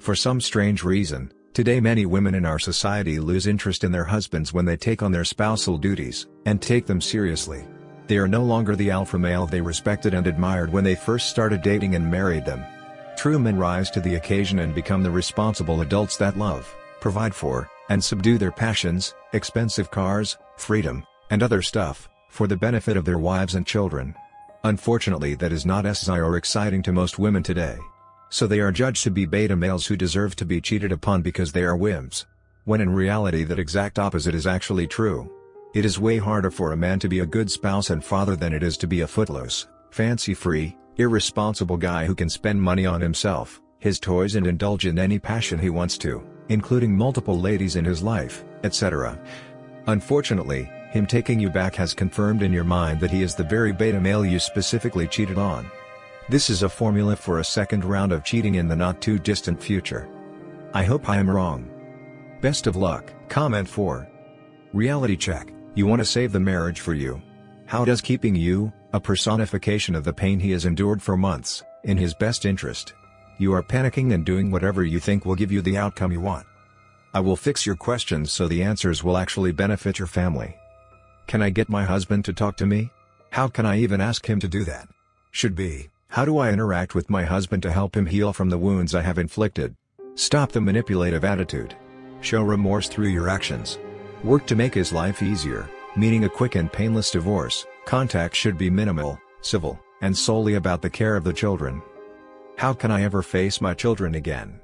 For 0.00 0.16
some 0.16 0.40
strange 0.40 0.82
reason, 0.82 1.32
today 1.52 1.78
many 1.78 2.04
women 2.04 2.34
in 2.34 2.44
our 2.44 2.58
society 2.58 3.20
lose 3.20 3.46
interest 3.46 3.84
in 3.84 3.92
their 3.92 4.04
husbands 4.04 4.52
when 4.52 4.64
they 4.64 4.76
take 4.76 5.00
on 5.00 5.12
their 5.12 5.24
spousal 5.24 5.78
duties, 5.78 6.26
and 6.46 6.60
take 6.60 6.84
them 6.84 7.00
seriously. 7.00 7.64
They 8.08 8.18
are 8.18 8.26
no 8.26 8.42
longer 8.42 8.74
the 8.74 8.90
alpha 8.90 9.20
male 9.20 9.46
they 9.46 9.60
respected 9.60 10.14
and 10.14 10.26
admired 10.26 10.72
when 10.72 10.82
they 10.82 10.96
first 10.96 11.30
started 11.30 11.62
dating 11.62 11.94
and 11.94 12.10
married 12.10 12.44
them. 12.44 12.64
True 13.16 13.38
men 13.38 13.56
rise 13.56 13.88
to 13.92 14.00
the 14.00 14.16
occasion 14.16 14.58
and 14.58 14.74
become 14.74 15.04
the 15.04 15.10
responsible 15.10 15.80
adults 15.80 16.16
that 16.16 16.36
love, 16.36 16.74
provide 17.00 17.34
for, 17.34 17.68
and 17.88 18.02
subdue 18.02 18.38
their 18.38 18.52
passions, 18.52 19.14
expensive 19.32 19.90
cars, 19.90 20.36
freedom, 20.56 21.04
and 21.30 21.42
other 21.42 21.62
stuff, 21.62 22.08
for 22.28 22.46
the 22.46 22.56
benefit 22.56 22.96
of 22.96 23.04
their 23.04 23.18
wives 23.18 23.54
and 23.54 23.66
children. 23.66 24.14
Unfortunately 24.64 25.34
that 25.34 25.52
is 25.52 25.64
not 25.64 25.84
sexy 25.84 26.12
or 26.12 26.36
exciting 26.36 26.82
to 26.82 26.92
most 26.92 27.18
women 27.18 27.42
today. 27.42 27.78
So 28.30 28.46
they 28.46 28.60
are 28.60 28.72
judged 28.72 29.04
to 29.04 29.10
be 29.10 29.24
beta 29.24 29.56
males 29.56 29.86
who 29.86 29.96
deserve 29.96 30.36
to 30.36 30.44
be 30.44 30.60
cheated 30.60 30.92
upon 30.92 31.22
because 31.22 31.52
they 31.52 31.62
are 31.62 31.76
wimps. 31.76 32.26
When 32.64 32.80
in 32.80 32.90
reality 32.90 33.44
that 33.44 33.58
exact 33.58 33.98
opposite 33.98 34.34
is 34.34 34.46
actually 34.46 34.86
true. 34.86 35.32
It 35.74 35.84
is 35.84 35.98
way 35.98 36.18
harder 36.18 36.50
for 36.50 36.72
a 36.72 36.76
man 36.76 36.98
to 37.00 37.08
be 37.08 37.20
a 37.20 37.26
good 37.26 37.50
spouse 37.50 37.90
and 37.90 38.04
father 38.04 38.36
than 38.36 38.52
it 38.52 38.62
is 38.62 38.76
to 38.78 38.86
be 38.86 39.02
a 39.02 39.06
footloose, 39.06 39.68
fancy-free, 39.90 40.76
irresponsible 40.96 41.76
guy 41.76 42.04
who 42.04 42.14
can 42.14 42.28
spend 42.28 42.60
money 42.60 42.84
on 42.84 43.00
himself, 43.00 43.62
his 43.78 44.00
toys 44.00 44.34
and 44.34 44.46
indulge 44.46 44.86
in 44.86 44.98
any 44.98 45.18
passion 45.18 45.58
he 45.58 45.70
wants 45.70 45.96
to, 45.98 46.22
including 46.48 46.96
multiple 46.96 47.38
ladies 47.38 47.76
in 47.76 47.84
his 47.84 48.02
life, 48.02 48.44
etc. 48.64 49.18
Unfortunately, 49.86 50.70
him 50.90 51.06
taking 51.06 51.38
you 51.38 51.50
back 51.50 51.74
has 51.74 51.94
confirmed 51.94 52.42
in 52.42 52.52
your 52.52 52.64
mind 52.64 53.00
that 53.00 53.10
he 53.10 53.22
is 53.22 53.34
the 53.34 53.44
very 53.44 53.72
beta 53.72 54.00
male 54.00 54.24
you 54.24 54.38
specifically 54.38 55.06
cheated 55.06 55.38
on. 55.38 55.70
This 56.28 56.50
is 56.50 56.62
a 56.62 56.68
formula 56.68 57.16
for 57.16 57.40
a 57.40 57.44
second 57.44 57.84
round 57.84 58.12
of 58.12 58.24
cheating 58.24 58.56
in 58.56 58.68
the 58.68 58.76
not 58.76 59.00
too 59.00 59.18
distant 59.18 59.62
future. 59.62 60.08
I 60.74 60.84
hope 60.84 61.08
I 61.08 61.16
am 61.16 61.30
wrong. 61.30 61.70
Best 62.40 62.66
of 62.66 62.76
luck. 62.76 63.12
Comment 63.28 63.68
4. 63.68 64.08
Reality 64.72 65.16
check, 65.16 65.52
you 65.74 65.86
want 65.86 66.00
to 66.00 66.04
save 66.04 66.32
the 66.32 66.40
marriage 66.40 66.80
for 66.80 66.94
you. 66.94 67.22
How 67.66 67.84
does 67.84 68.00
keeping 68.00 68.34
you, 68.34 68.72
a 68.92 69.00
personification 69.00 69.94
of 69.94 70.04
the 70.04 70.12
pain 70.12 70.40
he 70.40 70.50
has 70.52 70.64
endured 70.64 71.02
for 71.02 71.16
months, 71.16 71.62
in 71.84 71.96
his 71.96 72.14
best 72.14 72.44
interest? 72.44 72.94
You 73.38 73.54
are 73.54 73.62
panicking 73.62 74.12
and 74.12 74.24
doing 74.24 74.50
whatever 74.50 74.84
you 74.84 74.98
think 74.98 75.24
will 75.24 75.36
give 75.36 75.52
you 75.52 75.62
the 75.62 75.78
outcome 75.78 76.10
you 76.10 76.20
want. 76.20 76.44
I 77.14 77.20
will 77.20 77.36
fix 77.36 77.64
your 77.64 77.76
questions 77.76 78.32
so 78.32 78.48
the 78.48 78.62
answers 78.62 79.04
will 79.04 79.16
actually 79.16 79.52
benefit 79.52 79.98
your 79.98 80.08
family. 80.08 80.56
Can 81.28 81.40
I 81.40 81.50
get 81.50 81.68
my 81.68 81.84
husband 81.84 82.24
to 82.24 82.32
talk 82.32 82.56
to 82.56 82.66
me? 82.66 82.90
How 83.30 83.46
can 83.46 83.64
I 83.64 83.78
even 83.78 84.00
ask 84.00 84.28
him 84.28 84.40
to 84.40 84.48
do 84.48 84.64
that? 84.64 84.88
Should 85.30 85.54
be, 85.54 85.88
how 86.08 86.24
do 86.24 86.38
I 86.38 86.50
interact 86.50 86.94
with 86.94 87.10
my 87.10 87.24
husband 87.24 87.62
to 87.62 87.70
help 87.70 87.96
him 87.96 88.06
heal 88.06 88.32
from 88.32 88.50
the 88.50 88.58
wounds 88.58 88.94
I 88.94 89.02
have 89.02 89.18
inflicted? 89.18 89.76
Stop 90.14 90.50
the 90.50 90.60
manipulative 90.60 91.24
attitude. 91.24 91.76
Show 92.22 92.42
remorse 92.42 92.88
through 92.88 93.08
your 93.08 93.28
actions. 93.28 93.78
Work 94.24 94.46
to 94.48 94.56
make 94.56 94.74
his 94.74 94.92
life 94.92 95.22
easier, 95.22 95.70
meaning 95.94 96.24
a 96.24 96.28
quick 96.28 96.56
and 96.56 96.72
painless 96.72 97.12
divorce. 97.12 97.66
Contact 97.84 98.34
should 98.34 98.58
be 98.58 98.68
minimal, 98.68 99.20
civil, 99.42 99.78
and 100.00 100.16
solely 100.16 100.54
about 100.54 100.82
the 100.82 100.90
care 100.90 101.14
of 101.14 101.24
the 101.24 101.32
children. 101.32 101.80
How 102.58 102.72
can 102.72 102.90
I 102.90 103.04
ever 103.04 103.22
face 103.22 103.60
my 103.60 103.72
children 103.72 104.16
again? 104.16 104.58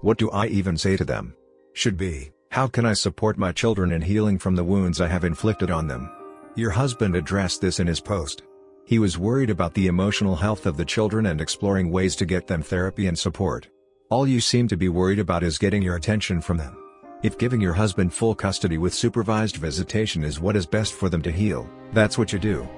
What 0.00 0.18
do 0.18 0.28
I 0.32 0.48
even 0.48 0.76
say 0.76 0.96
to 0.96 1.04
them? 1.04 1.32
Should 1.74 1.96
be, 1.96 2.32
how 2.50 2.66
can 2.66 2.84
I 2.84 2.92
support 2.92 3.38
my 3.38 3.52
children 3.52 3.92
in 3.92 4.02
healing 4.02 4.36
from 4.36 4.56
the 4.56 4.64
wounds 4.64 5.00
I 5.00 5.06
have 5.06 5.22
inflicted 5.22 5.70
on 5.70 5.86
them? 5.86 6.10
Your 6.56 6.70
husband 6.70 7.14
addressed 7.14 7.60
this 7.60 7.78
in 7.78 7.86
his 7.86 8.00
post. 8.00 8.42
He 8.84 8.98
was 8.98 9.16
worried 9.16 9.48
about 9.48 9.74
the 9.74 9.86
emotional 9.86 10.34
health 10.34 10.66
of 10.66 10.76
the 10.76 10.84
children 10.84 11.26
and 11.26 11.40
exploring 11.40 11.92
ways 11.92 12.16
to 12.16 12.26
get 12.26 12.48
them 12.48 12.62
therapy 12.62 13.06
and 13.06 13.16
support. 13.16 13.68
All 14.10 14.26
you 14.26 14.40
seem 14.40 14.66
to 14.66 14.76
be 14.76 14.88
worried 14.88 15.20
about 15.20 15.44
is 15.44 15.56
getting 15.56 15.82
your 15.82 15.94
attention 15.94 16.40
from 16.40 16.56
them. 16.56 16.76
If 17.22 17.38
giving 17.38 17.60
your 17.60 17.74
husband 17.74 18.12
full 18.12 18.34
custody 18.34 18.76
with 18.76 18.92
supervised 18.92 19.58
visitation 19.58 20.24
is 20.24 20.40
what 20.40 20.56
is 20.56 20.66
best 20.66 20.94
for 20.94 21.08
them 21.08 21.22
to 21.22 21.30
heal, 21.30 21.70
that's 21.92 22.18
what 22.18 22.32
you 22.32 22.40
do. 22.40 22.68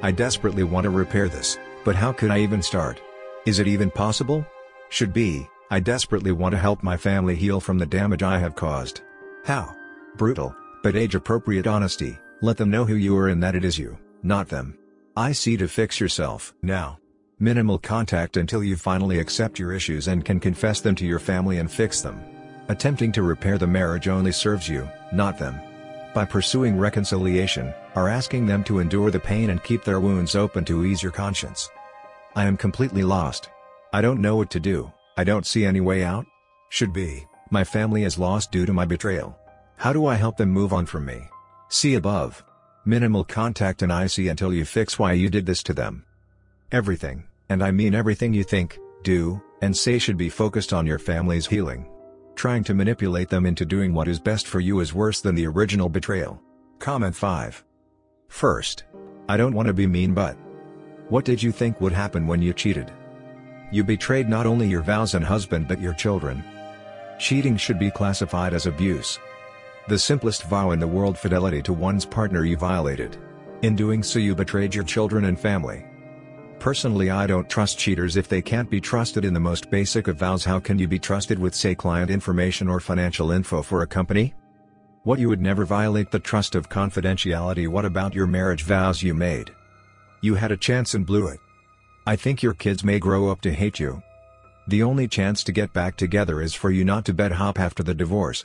I 0.00 0.12
desperately 0.12 0.62
want 0.62 0.84
to 0.84 0.90
repair 0.90 1.28
this, 1.28 1.58
but 1.84 1.96
how 1.96 2.12
could 2.12 2.30
I 2.30 2.38
even 2.38 2.62
start? 2.62 3.02
Is 3.46 3.60
it 3.60 3.68
even 3.68 3.92
possible? 3.92 4.44
Should 4.88 5.12
be, 5.12 5.48
I 5.70 5.78
desperately 5.78 6.32
want 6.32 6.52
to 6.52 6.58
help 6.58 6.82
my 6.82 6.96
family 6.96 7.36
heal 7.36 7.60
from 7.60 7.78
the 7.78 7.86
damage 7.86 8.24
I 8.24 8.38
have 8.40 8.56
caused. 8.56 9.02
How? 9.44 9.72
Brutal, 10.16 10.52
but 10.82 10.96
age-appropriate 10.96 11.68
honesty, 11.68 12.18
let 12.42 12.56
them 12.56 12.70
know 12.70 12.84
who 12.84 12.96
you 12.96 13.16
are 13.16 13.28
and 13.28 13.40
that 13.44 13.54
it 13.54 13.64
is 13.64 13.78
you, 13.78 13.96
not 14.24 14.48
them. 14.48 14.76
I 15.16 15.30
see 15.30 15.56
to 15.58 15.68
fix 15.68 16.00
yourself 16.00 16.54
now. 16.60 16.98
Minimal 17.38 17.78
contact 17.78 18.36
until 18.36 18.64
you 18.64 18.74
finally 18.74 19.20
accept 19.20 19.60
your 19.60 19.72
issues 19.72 20.08
and 20.08 20.24
can 20.24 20.40
confess 20.40 20.80
them 20.80 20.96
to 20.96 21.06
your 21.06 21.20
family 21.20 21.58
and 21.58 21.70
fix 21.70 22.00
them. 22.00 22.20
Attempting 22.66 23.12
to 23.12 23.22
repair 23.22 23.58
the 23.58 23.66
marriage 23.66 24.08
only 24.08 24.32
serves 24.32 24.68
you, 24.68 24.88
not 25.12 25.38
them. 25.38 25.60
By 26.14 26.24
pursuing 26.24 26.78
reconciliation, 26.78 27.72
are 27.94 28.08
asking 28.08 28.46
them 28.46 28.64
to 28.64 28.80
endure 28.80 29.12
the 29.12 29.20
pain 29.20 29.50
and 29.50 29.62
keep 29.62 29.84
their 29.84 30.00
wounds 30.00 30.34
open 30.34 30.64
to 30.64 30.84
ease 30.84 31.00
your 31.00 31.12
conscience. 31.12 31.70
I 32.36 32.44
am 32.44 32.58
completely 32.58 33.02
lost. 33.02 33.48
I 33.94 34.02
don't 34.02 34.20
know 34.20 34.36
what 34.36 34.50
to 34.50 34.60
do, 34.60 34.92
I 35.16 35.24
don't 35.24 35.46
see 35.46 35.64
any 35.64 35.80
way 35.80 36.04
out? 36.04 36.26
Should 36.68 36.92
be, 36.92 37.26
my 37.50 37.64
family 37.64 38.04
is 38.04 38.18
lost 38.18 38.52
due 38.52 38.66
to 38.66 38.74
my 38.74 38.84
betrayal. 38.84 39.38
How 39.78 39.94
do 39.94 40.04
I 40.04 40.16
help 40.16 40.36
them 40.36 40.50
move 40.50 40.74
on 40.74 40.84
from 40.84 41.06
me? 41.06 41.22
See 41.70 41.94
above. 41.94 42.44
Minimal 42.84 43.24
contact 43.24 43.80
and 43.80 43.90
I 43.90 44.06
see 44.06 44.28
until 44.28 44.52
you 44.52 44.66
fix 44.66 44.98
why 44.98 45.14
you 45.14 45.30
did 45.30 45.46
this 45.46 45.62
to 45.62 45.72
them. 45.72 46.04
Everything, 46.70 47.24
and 47.48 47.64
I 47.64 47.70
mean 47.70 47.94
everything 47.94 48.34
you 48.34 48.44
think, 48.44 48.78
do, 49.02 49.40
and 49.62 49.74
say 49.74 49.98
should 49.98 50.18
be 50.18 50.28
focused 50.28 50.74
on 50.74 50.86
your 50.86 50.98
family's 50.98 51.46
healing. 51.46 51.90
Trying 52.34 52.64
to 52.64 52.74
manipulate 52.74 53.30
them 53.30 53.46
into 53.46 53.64
doing 53.64 53.94
what 53.94 54.08
is 54.08 54.20
best 54.20 54.46
for 54.46 54.60
you 54.60 54.80
is 54.80 54.92
worse 54.92 55.22
than 55.22 55.34
the 55.34 55.46
original 55.46 55.88
betrayal. 55.88 56.38
Comment 56.80 57.16
5. 57.16 57.64
First. 58.28 58.84
I 59.26 59.38
don't 59.38 59.54
want 59.54 59.68
to 59.68 59.72
be 59.72 59.86
mean 59.86 60.12
but. 60.12 60.36
What 61.08 61.24
did 61.24 61.40
you 61.40 61.52
think 61.52 61.80
would 61.80 61.92
happen 61.92 62.26
when 62.26 62.42
you 62.42 62.52
cheated? 62.52 62.90
You 63.70 63.84
betrayed 63.84 64.28
not 64.28 64.44
only 64.44 64.66
your 64.66 64.82
vows 64.82 65.14
and 65.14 65.24
husband 65.24 65.68
but 65.68 65.80
your 65.80 65.94
children. 65.94 66.42
Cheating 67.20 67.56
should 67.56 67.78
be 67.78 67.92
classified 67.92 68.52
as 68.52 68.66
abuse. 68.66 69.20
The 69.86 70.00
simplest 70.00 70.42
vow 70.44 70.72
in 70.72 70.80
the 70.80 70.86
world 70.86 71.16
fidelity 71.16 71.62
to 71.62 71.72
one's 71.72 72.04
partner 72.04 72.44
you 72.44 72.56
violated. 72.56 73.18
In 73.62 73.76
doing 73.76 74.02
so 74.02 74.18
you 74.18 74.34
betrayed 74.34 74.74
your 74.74 74.82
children 74.82 75.26
and 75.26 75.38
family. 75.38 75.86
Personally 76.58 77.08
I 77.10 77.28
don't 77.28 77.48
trust 77.48 77.78
cheaters 77.78 78.16
if 78.16 78.26
they 78.26 78.42
can't 78.42 78.68
be 78.68 78.80
trusted 78.80 79.24
in 79.24 79.32
the 79.32 79.38
most 79.38 79.70
basic 79.70 80.08
of 80.08 80.16
vows 80.16 80.44
how 80.44 80.58
can 80.58 80.76
you 80.76 80.88
be 80.88 80.98
trusted 80.98 81.38
with 81.38 81.54
say 81.54 81.76
client 81.76 82.10
information 82.10 82.66
or 82.66 82.80
financial 82.80 83.30
info 83.30 83.62
for 83.62 83.82
a 83.82 83.86
company? 83.86 84.34
What 85.04 85.20
you 85.20 85.28
would 85.28 85.40
never 85.40 85.64
violate 85.64 86.10
the 86.10 86.18
trust 86.18 86.56
of 86.56 86.68
confidentiality 86.68 87.68
what 87.68 87.84
about 87.84 88.12
your 88.12 88.26
marriage 88.26 88.64
vows 88.64 89.04
you 89.04 89.14
made? 89.14 89.52
You 90.20 90.34
had 90.34 90.52
a 90.52 90.56
chance 90.56 90.94
and 90.94 91.06
blew 91.06 91.28
it. 91.28 91.40
I 92.06 92.16
think 92.16 92.42
your 92.42 92.54
kids 92.54 92.84
may 92.84 92.98
grow 92.98 93.30
up 93.30 93.40
to 93.42 93.52
hate 93.52 93.78
you. 93.78 94.02
The 94.68 94.82
only 94.82 95.06
chance 95.08 95.44
to 95.44 95.52
get 95.52 95.72
back 95.72 95.96
together 95.96 96.40
is 96.40 96.54
for 96.54 96.70
you 96.70 96.84
not 96.84 97.04
to 97.06 97.14
bed 97.14 97.32
hop 97.32 97.58
after 97.58 97.82
the 97.82 97.94
divorce. 97.94 98.44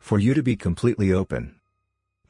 For 0.00 0.18
you 0.18 0.34
to 0.34 0.42
be 0.42 0.56
completely 0.56 1.12
open. 1.12 1.56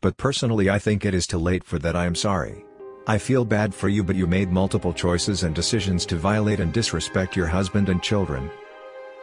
But 0.00 0.16
personally 0.16 0.68
I 0.68 0.78
think 0.78 1.04
it 1.04 1.14
is 1.14 1.26
too 1.26 1.38
late 1.38 1.64
for 1.64 1.78
that 1.78 1.96
I 1.96 2.06
am 2.06 2.14
sorry. 2.14 2.64
I 3.06 3.18
feel 3.18 3.44
bad 3.44 3.74
for 3.74 3.88
you 3.88 4.02
but 4.02 4.16
you 4.16 4.26
made 4.26 4.50
multiple 4.50 4.92
choices 4.92 5.42
and 5.42 5.54
decisions 5.54 6.04
to 6.06 6.16
violate 6.16 6.60
and 6.60 6.72
disrespect 6.72 7.36
your 7.36 7.46
husband 7.46 7.88
and 7.88 8.02
children. 8.02 8.50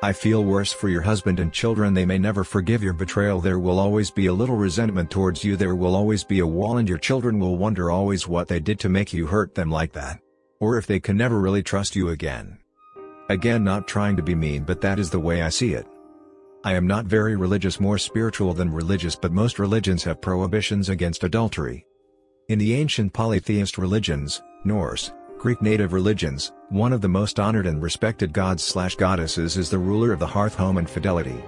I 0.03 0.13
feel 0.13 0.43
worse 0.43 0.73
for 0.73 0.89
your 0.89 1.03
husband 1.03 1.39
and 1.39 1.53
children 1.53 1.93
they 1.93 2.07
may 2.07 2.17
never 2.17 2.43
forgive 2.43 2.81
your 2.81 2.93
betrayal 2.93 3.39
there 3.39 3.59
will 3.59 3.77
always 3.77 4.09
be 4.09 4.25
a 4.25 4.33
little 4.33 4.55
resentment 4.55 5.11
towards 5.11 5.43
you 5.43 5.55
there 5.55 5.75
will 5.75 5.95
always 5.95 6.23
be 6.23 6.39
a 6.39 6.47
wall 6.47 6.77
and 6.77 6.89
your 6.89 6.97
children 6.97 7.37
will 7.37 7.55
wonder 7.55 7.91
always 7.91 8.27
what 8.27 8.47
they 8.47 8.59
did 8.59 8.79
to 8.79 8.89
make 8.89 9.13
you 9.13 9.27
hurt 9.27 9.53
them 9.53 9.69
like 9.69 9.93
that. 9.93 10.19
Or 10.59 10.79
if 10.79 10.87
they 10.87 10.99
can 10.99 11.17
never 11.17 11.39
really 11.39 11.61
trust 11.61 11.95
you 11.95 12.09
again. 12.09 12.57
Again 13.29 13.63
not 13.63 13.87
trying 13.87 14.15
to 14.15 14.23
be 14.23 14.33
mean 14.33 14.63
but 14.63 14.81
that 14.81 14.97
is 14.97 15.11
the 15.11 15.19
way 15.19 15.43
I 15.43 15.49
see 15.49 15.73
it. 15.73 15.85
I 16.63 16.73
am 16.73 16.87
not 16.87 17.05
very 17.05 17.35
religious 17.35 17.79
more 17.79 17.99
spiritual 17.99 18.55
than 18.55 18.73
religious 18.73 19.15
but 19.15 19.31
most 19.31 19.59
religions 19.59 20.03
have 20.05 20.19
prohibitions 20.19 20.89
against 20.89 21.23
adultery. 21.23 21.85
In 22.49 22.57
the 22.57 22.73
ancient 22.73 23.13
polytheist 23.13 23.77
religions, 23.77 24.41
Norse, 24.65 25.11
Greek 25.41 25.59
native 25.59 25.91
religions, 25.91 26.51
one 26.69 26.93
of 26.93 27.01
the 27.01 27.09
most 27.09 27.39
honored 27.39 27.65
and 27.65 27.81
respected 27.81 28.31
gods-slash-goddesses 28.31 29.57
is 29.57 29.71
the 29.71 29.79
ruler 29.79 30.13
of 30.13 30.19
the 30.19 30.27
hearth 30.27 30.53
home 30.53 30.77
and 30.77 30.87
fidelity. 30.87 31.43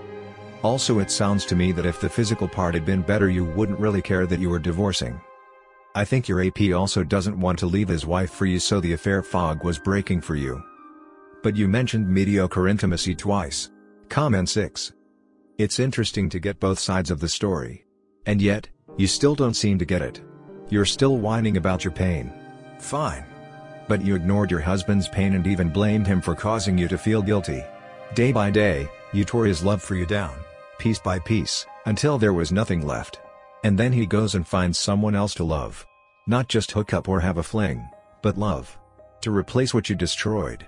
Also 0.64 0.98
it 0.98 1.12
sounds 1.12 1.46
to 1.46 1.56
me 1.56 1.72
that 1.72 1.86
if 1.86 2.02
the 2.02 2.10
physical 2.10 2.48
part 2.48 2.74
had 2.74 2.88
been 2.88 3.04
better 3.04 3.30
you 3.30 3.46
wouldn't 3.46 3.80
really 3.80 4.02
care 4.02 4.26
that 4.26 4.40
you 4.40 4.50
were 4.50 4.58
divorcing. 4.58 5.22
I 5.94 6.06
think 6.06 6.28
your 6.28 6.44
AP 6.44 6.74
also 6.74 7.04
doesn't 7.04 7.40
want 7.40 7.60
to 7.60 7.68
leave 7.68 7.88
his 7.88 8.04
wife 8.04 8.32
for 8.32 8.48
you 8.48 8.58
so 8.58 8.80
the 8.80 8.94
affair 8.94 9.22
fog 9.22 9.64
was 9.64 9.78
breaking 9.78 10.22
for 10.22 10.34
you. 10.34 10.64
But 11.44 11.56
you 11.56 11.68
mentioned 11.68 12.10
mediocre 12.10 12.68
intimacy 12.68 13.14
twice. 13.14 13.70
Comment 14.10 14.50
6. 14.50 14.92
It's 15.60 15.78
interesting 15.78 16.30
to 16.30 16.40
get 16.40 16.60
both 16.60 16.80
sides 16.80 17.12
of 17.12 17.20
the 17.20 17.30
story. 17.30 17.86
And 18.26 18.42
yet, 18.42 18.68
you 18.98 19.06
still 19.06 19.36
don't 19.36 19.54
seem 19.54 19.78
to 19.78 19.86
get 19.86 20.02
it. 20.02 20.20
You're 20.70 20.84
still 20.84 21.20
whining 21.20 21.58
about 21.58 21.84
your 21.84 21.94
pain. 21.94 22.34
Fine. 22.80 23.26
But 23.88 24.02
you 24.02 24.16
ignored 24.16 24.52
your 24.52 24.60
husband's 24.60 25.08
pain 25.08 25.34
and 25.36 25.46
even 25.46 25.70
blamed 25.70 26.08
him 26.08 26.22
for 26.22 26.36
causing 26.36 26.78
you 26.78 26.88
to 26.88 26.98
feel 26.98 27.22
guilty. 27.22 27.64
Day 28.14 28.32
by 28.32 28.52
day, 28.52 28.88
you 29.12 29.26
tore 29.26 29.46
his 29.46 29.64
love 29.64 29.82
for 29.82 29.96
you 29.96 30.06
down, 30.06 30.36
piece 30.78 31.00
by 31.00 31.20
piece, 31.20 31.66
until 31.86 32.18
there 32.18 32.34
was 32.34 32.52
nothing 32.52 32.86
left. 32.86 33.20
And 33.64 33.78
then 33.78 33.92
he 33.92 34.06
goes 34.06 34.36
and 34.36 34.48
finds 34.48 34.78
someone 34.78 35.16
else 35.16 35.34
to 35.36 35.44
love. 35.44 35.86
Not 36.28 36.48
just 36.48 36.72
hook 36.72 36.94
up 36.94 37.08
or 37.08 37.20
have 37.20 37.38
a 37.38 37.44
fling, 37.44 37.88
but 38.22 38.38
love. 38.38 38.78
To 39.22 39.32
replace 39.32 39.74
what 39.74 39.90
you 39.90 39.96
destroyed. 39.96 40.66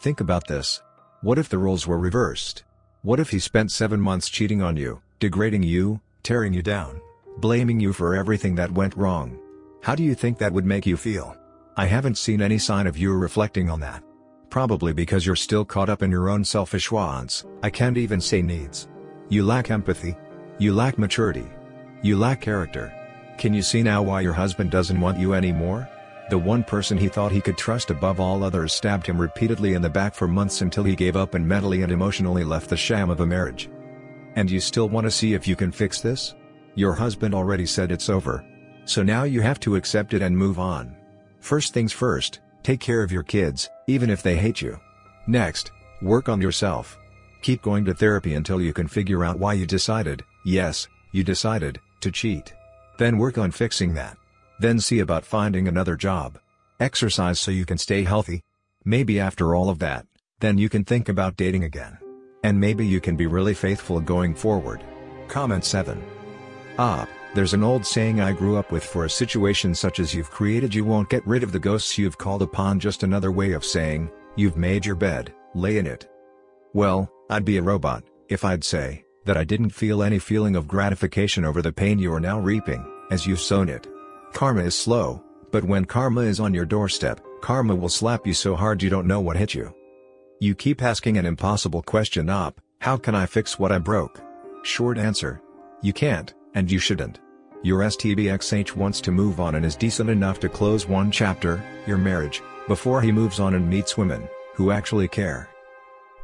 Think 0.00 0.20
about 0.20 0.46
this. 0.46 0.82
What 1.20 1.38
if 1.38 1.48
the 1.48 1.58
roles 1.58 1.86
were 1.86 1.98
reversed? 1.98 2.64
What 3.02 3.20
if 3.20 3.30
he 3.30 3.38
spent 3.38 3.72
seven 3.72 4.00
months 4.00 4.28
cheating 4.28 4.62
on 4.62 4.76
you, 4.76 5.00
degrading 5.20 5.62
you, 5.62 6.00
tearing 6.22 6.52
you 6.52 6.62
down? 6.62 7.00
blaming 7.38 7.80
you 7.80 7.92
for 7.92 8.14
everything 8.14 8.54
that 8.56 8.72
went 8.72 8.96
wrong. 8.96 9.38
How 9.82 9.94
do 9.94 10.02
you 10.02 10.14
think 10.14 10.38
that 10.38 10.52
would 10.52 10.64
make 10.64 10.86
you 10.86 10.96
feel? 10.96 11.36
I 11.74 11.86
haven't 11.86 12.18
seen 12.18 12.42
any 12.42 12.58
sign 12.58 12.86
of 12.86 12.98
you 12.98 13.14
reflecting 13.14 13.70
on 13.70 13.80
that. 13.80 14.02
Probably 14.50 14.92
because 14.92 15.24
you're 15.24 15.34
still 15.34 15.64
caught 15.64 15.88
up 15.88 16.02
in 16.02 16.10
your 16.10 16.28
own 16.28 16.44
selfish 16.44 16.92
wants, 16.92 17.46
I 17.62 17.70
can't 17.70 17.96
even 17.96 18.20
say 18.20 18.42
needs. 18.42 18.88
You 19.30 19.42
lack 19.44 19.70
empathy. 19.70 20.14
You 20.58 20.74
lack 20.74 20.98
maturity. 20.98 21.46
You 22.02 22.18
lack 22.18 22.42
character. 22.42 22.92
Can 23.38 23.54
you 23.54 23.62
see 23.62 23.82
now 23.82 24.02
why 24.02 24.20
your 24.20 24.34
husband 24.34 24.70
doesn't 24.70 25.00
want 25.00 25.18
you 25.18 25.32
anymore? 25.32 25.88
The 26.28 26.36
one 26.36 26.62
person 26.62 26.98
he 26.98 27.08
thought 27.08 27.32
he 27.32 27.40
could 27.40 27.56
trust 27.56 27.90
above 27.90 28.20
all 28.20 28.44
others 28.44 28.74
stabbed 28.74 29.06
him 29.06 29.18
repeatedly 29.18 29.72
in 29.72 29.80
the 29.80 29.88
back 29.88 30.14
for 30.14 30.28
months 30.28 30.60
until 30.60 30.84
he 30.84 30.94
gave 30.94 31.16
up 31.16 31.34
and 31.34 31.48
mentally 31.48 31.82
and 31.82 31.90
emotionally 31.90 32.44
left 32.44 32.68
the 32.68 32.76
sham 32.76 33.08
of 33.08 33.20
a 33.20 33.26
marriage. 33.26 33.70
And 34.36 34.50
you 34.50 34.60
still 34.60 34.90
want 34.90 35.06
to 35.06 35.10
see 35.10 35.32
if 35.32 35.48
you 35.48 35.56
can 35.56 35.72
fix 35.72 36.02
this? 36.02 36.34
Your 36.74 36.92
husband 36.92 37.34
already 37.34 37.64
said 37.64 37.90
it's 37.90 38.10
over. 38.10 38.44
So 38.84 39.02
now 39.02 39.22
you 39.22 39.40
have 39.40 39.60
to 39.60 39.76
accept 39.76 40.12
it 40.12 40.20
and 40.20 40.36
move 40.36 40.58
on. 40.58 40.96
First 41.42 41.74
things 41.74 41.92
first, 41.92 42.38
take 42.62 42.78
care 42.78 43.02
of 43.02 43.10
your 43.10 43.24
kids, 43.24 43.68
even 43.88 44.10
if 44.10 44.22
they 44.22 44.36
hate 44.36 44.62
you. 44.62 44.78
Next, 45.26 45.72
work 46.00 46.28
on 46.28 46.40
yourself. 46.40 46.96
Keep 47.42 47.62
going 47.62 47.84
to 47.84 47.94
therapy 47.94 48.34
until 48.34 48.62
you 48.62 48.72
can 48.72 48.86
figure 48.86 49.24
out 49.24 49.40
why 49.40 49.54
you 49.54 49.66
decided, 49.66 50.22
yes, 50.44 50.86
you 51.10 51.24
decided, 51.24 51.80
to 52.00 52.12
cheat. 52.12 52.54
Then 52.96 53.18
work 53.18 53.38
on 53.38 53.50
fixing 53.50 53.92
that. 53.94 54.16
Then 54.60 54.78
see 54.78 55.00
about 55.00 55.24
finding 55.24 55.66
another 55.66 55.96
job. 55.96 56.38
Exercise 56.78 57.40
so 57.40 57.50
you 57.50 57.66
can 57.66 57.76
stay 57.76 58.04
healthy. 58.04 58.42
Maybe 58.84 59.18
after 59.18 59.56
all 59.56 59.68
of 59.68 59.80
that, 59.80 60.06
then 60.38 60.58
you 60.58 60.68
can 60.68 60.84
think 60.84 61.08
about 61.08 61.36
dating 61.36 61.64
again. 61.64 61.98
And 62.44 62.60
maybe 62.60 62.86
you 62.86 63.00
can 63.00 63.16
be 63.16 63.26
really 63.26 63.54
faithful 63.54 63.98
going 63.98 64.36
forward. 64.36 64.84
Comment 65.26 65.64
7. 65.64 66.00
Ah, 66.78 67.08
there's 67.34 67.54
an 67.54 67.62
old 67.62 67.86
saying 67.86 68.20
I 68.20 68.32
grew 68.32 68.56
up 68.58 68.70
with 68.70 68.84
for 68.84 69.06
a 69.06 69.10
situation 69.10 69.74
such 69.74 70.00
as 70.00 70.14
you've 70.14 70.30
created 70.30 70.74
you 70.74 70.84
won't 70.84 71.08
get 71.08 71.26
rid 71.26 71.42
of 71.42 71.50
the 71.50 71.58
ghosts 71.58 71.96
you've 71.96 72.18
called 72.18 72.42
upon 72.42 72.78
just 72.78 73.02
another 73.02 73.32
way 73.32 73.52
of 73.52 73.64
saying, 73.64 74.10
you've 74.36 74.58
made 74.58 74.84
your 74.84 74.96
bed, 74.96 75.32
lay 75.54 75.78
in 75.78 75.86
it. 75.86 76.06
Well, 76.74 77.10
I'd 77.30 77.44
be 77.44 77.56
a 77.56 77.62
robot, 77.62 78.04
if 78.28 78.44
I'd 78.44 78.64
say, 78.64 79.04
that 79.24 79.38
I 79.38 79.44
didn't 79.44 79.70
feel 79.70 80.02
any 80.02 80.18
feeling 80.18 80.56
of 80.56 80.68
gratification 80.68 81.44
over 81.44 81.62
the 81.62 81.72
pain 81.72 81.98
you 81.98 82.12
are 82.12 82.20
now 82.20 82.38
reaping, 82.38 82.84
as 83.10 83.26
you've 83.26 83.40
sown 83.40 83.70
it. 83.70 83.86
Karma 84.34 84.64
is 84.64 84.74
slow, 84.74 85.24
but 85.50 85.64
when 85.64 85.86
karma 85.86 86.22
is 86.22 86.40
on 86.40 86.52
your 86.52 86.66
doorstep, 86.66 87.20
karma 87.40 87.74
will 87.74 87.88
slap 87.88 88.26
you 88.26 88.34
so 88.34 88.56
hard 88.56 88.82
you 88.82 88.90
don't 88.90 89.06
know 89.06 89.20
what 89.20 89.36
hit 89.36 89.54
you. 89.54 89.74
You 90.40 90.54
keep 90.54 90.82
asking 90.82 91.16
an 91.16 91.24
impossible 91.24 91.82
question 91.82 92.28
up, 92.28 92.60
how 92.80 92.98
can 92.98 93.14
I 93.14 93.24
fix 93.24 93.58
what 93.58 93.72
I 93.72 93.78
broke? 93.78 94.20
Short 94.64 94.98
answer. 94.98 95.40
You 95.82 95.92
can't. 95.92 96.34
And 96.54 96.70
you 96.70 96.78
shouldn't. 96.78 97.20
Your 97.62 97.80
STBXH 97.80 98.74
wants 98.74 99.00
to 99.02 99.12
move 99.12 99.40
on 99.40 99.54
and 99.54 99.64
is 99.64 99.76
decent 99.76 100.10
enough 100.10 100.40
to 100.40 100.48
close 100.48 100.88
one 100.88 101.10
chapter, 101.10 101.62
your 101.86 101.98
marriage, 101.98 102.42
before 102.66 103.00
he 103.00 103.12
moves 103.12 103.38
on 103.38 103.54
and 103.54 103.68
meets 103.68 103.96
women, 103.96 104.28
who 104.54 104.70
actually 104.70 105.08
care. 105.08 105.48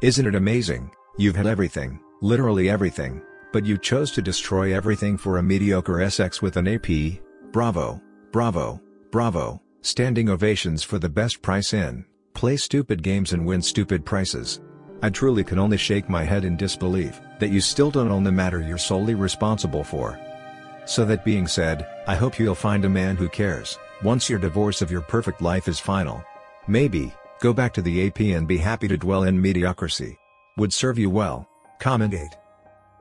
Isn't 0.01 0.27
it 0.27 0.35
amazing? 0.35 0.91
You've 1.17 1.35
had 1.35 1.47
everything, 1.47 1.99
literally 2.21 2.69
everything, 2.69 3.21
but 3.51 3.65
you 3.65 3.77
chose 3.77 4.11
to 4.11 4.21
destroy 4.21 4.75
everything 4.75 5.17
for 5.17 5.37
a 5.37 5.43
mediocre 5.43 5.93
SX 5.93 6.41
with 6.41 6.57
an 6.57 6.67
AP? 6.67 7.21
Bravo, 7.51 8.01
bravo, 8.31 8.81
bravo, 9.11 9.61
standing 9.81 10.29
ovations 10.29 10.83
for 10.83 10.99
the 10.99 11.09
best 11.09 11.41
price 11.41 11.73
in, 11.73 12.05
play 12.33 12.57
stupid 12.57 13.01
games 13.01 13.33
and 13.33 13.45
win 13.45 13.61
stupid 13.61 14.05
prices. 14.05 14.61
I 15.01 15.09
truly 15.09 15.45
can 15.45 15.59
only 15.59 15.77
shake 15.77 16.09
my 16.09 16.23
head 16.23 16.43
in 16.43 16.57
disbelief 16.57 17.21
that 17.39 17.51
you 17.51 17.61
still 17.61 17.89
don't 17.89 18.11
own 18.11 18.23
the 18.23 18.31
matter 18.31 18.61
you're 18.61 18.77
solely 18.77 19.15
responsible 19.15 19.83
for. 19.83 20.19
So 20.85 21.05
that 21.05 21.23
being 21.23 21.47
said, 21.47 21.87
I 22.05 22.15
hope 22.15 22.37
you'll 22.37 22.55
find 22.55 22.83
a 22.83 22.89
man 22.89 23.15
who 23.15 23.29
cares, 23.29 23.77
once 24.03 24.29
your 24.29 24.39
divorce 24.39 24.81
of 24.81 24.91
your 24.91 25.01
perfect 25.01 25.41
life 25.41 25.67
is 25.69 25.79
final. 25.79 26.21
Maybe, 26.67 27.13
go 27.39 27.53
back 27.53 27.73
to 27.75 27.81
the 27.81 28.07
AP 28.07 28.19
and 28.19 28.47
be 28.47 28.57
happy 28.57 28.87
to 28.89 28.97
dwell 28.97 29.23
in 29.23 29.41
mediocrity. 29.41 30.17
Would 30.57 30.73
serve 30.73 30.99
you 30.99 31.09
well. 31.09 31.47
Comment 31.79 32.13
8. 32.13 32.35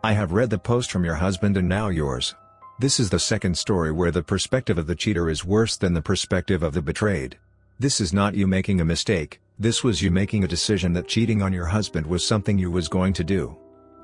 I 0.04 0.12
have 0.12 0.32
read 0.32 0.50
the 0.50 0.58
post 0.58 0.92
from 0.92 1.04
your 1.04 1.16
husband 1.16 1.56
and 1.56 1.68
now 1.68 1.88
yours. 1.88 2.37
This 2.78 3.00
is 3.00 3.11
the 3.11 3.18
second 3.18 3.58
story 3.58 3.90
where 3.90 4.12
the 4.12 4.22
perspective 4.22 4.78
of 4.78 4.87
the 4.87 4.94
cheater 4.94 5.28
is 5.28 5.44
worse 5.44 5.76
than 5.76 5.94
the 5.94 6.02
perspective 6.02 6.62
of 6.62 6.74
the 6.74 6.82
betrayed. 6.82 7.37
This 7.80 8.00
is 8.00 8.12
not 8.12 8.37
you 8.37 8.46
making 8.46 8.80
a 8.80 8.84
mistake, 8.84 9.40
this 9.61 9.83
was 9.83 10.01
you 10.01 10.11
making 10.12 10.44
a 10.44 10.49
decision 10.49 10.92
that 10.92 11.09
cheating 11.09 11.42
on 11.42 11.53
your 11.53 11.66
husband 11.66 12.07
was 12.07 12.25
something 12.25 12.57
you 12.57 12.71
was 12.71 12.87
going 12.87 13.12
to 13.12 13.25
do. 13.25 13.59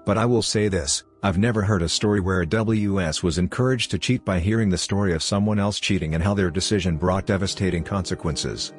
But 0.04 0.18
I 0.18 0.26
will 0.26 0.42
say 0.42 0.66
this, 0.66 1.04
I've 1.22 1.38
never 1.38 1.62
heard 1.62 1.82
a 1.82 1.88
story 1.88 2.18
where 2.18 2.40
a 2.40 2.46
WS 2.46 3.22
was 3.22 3.38
encouraged 3.38 3.92
to 3.92 3.98
cheat 3.98 4.24
by 4.24 4.40
hearing 4.40 4.68
the 4.68 4.76
story 4.76 5.14
of 5.14 5.22
someone 5.22 5.60
else 5.60 5.78
cheating 5.78 6.14
and 6.14 6.24
how 6.24 6.34
their 6.34 6.50
decision 6.50 6.96
brought 6.96 7.26
devastating 7.26 7.84
consequences. 7.84 8.72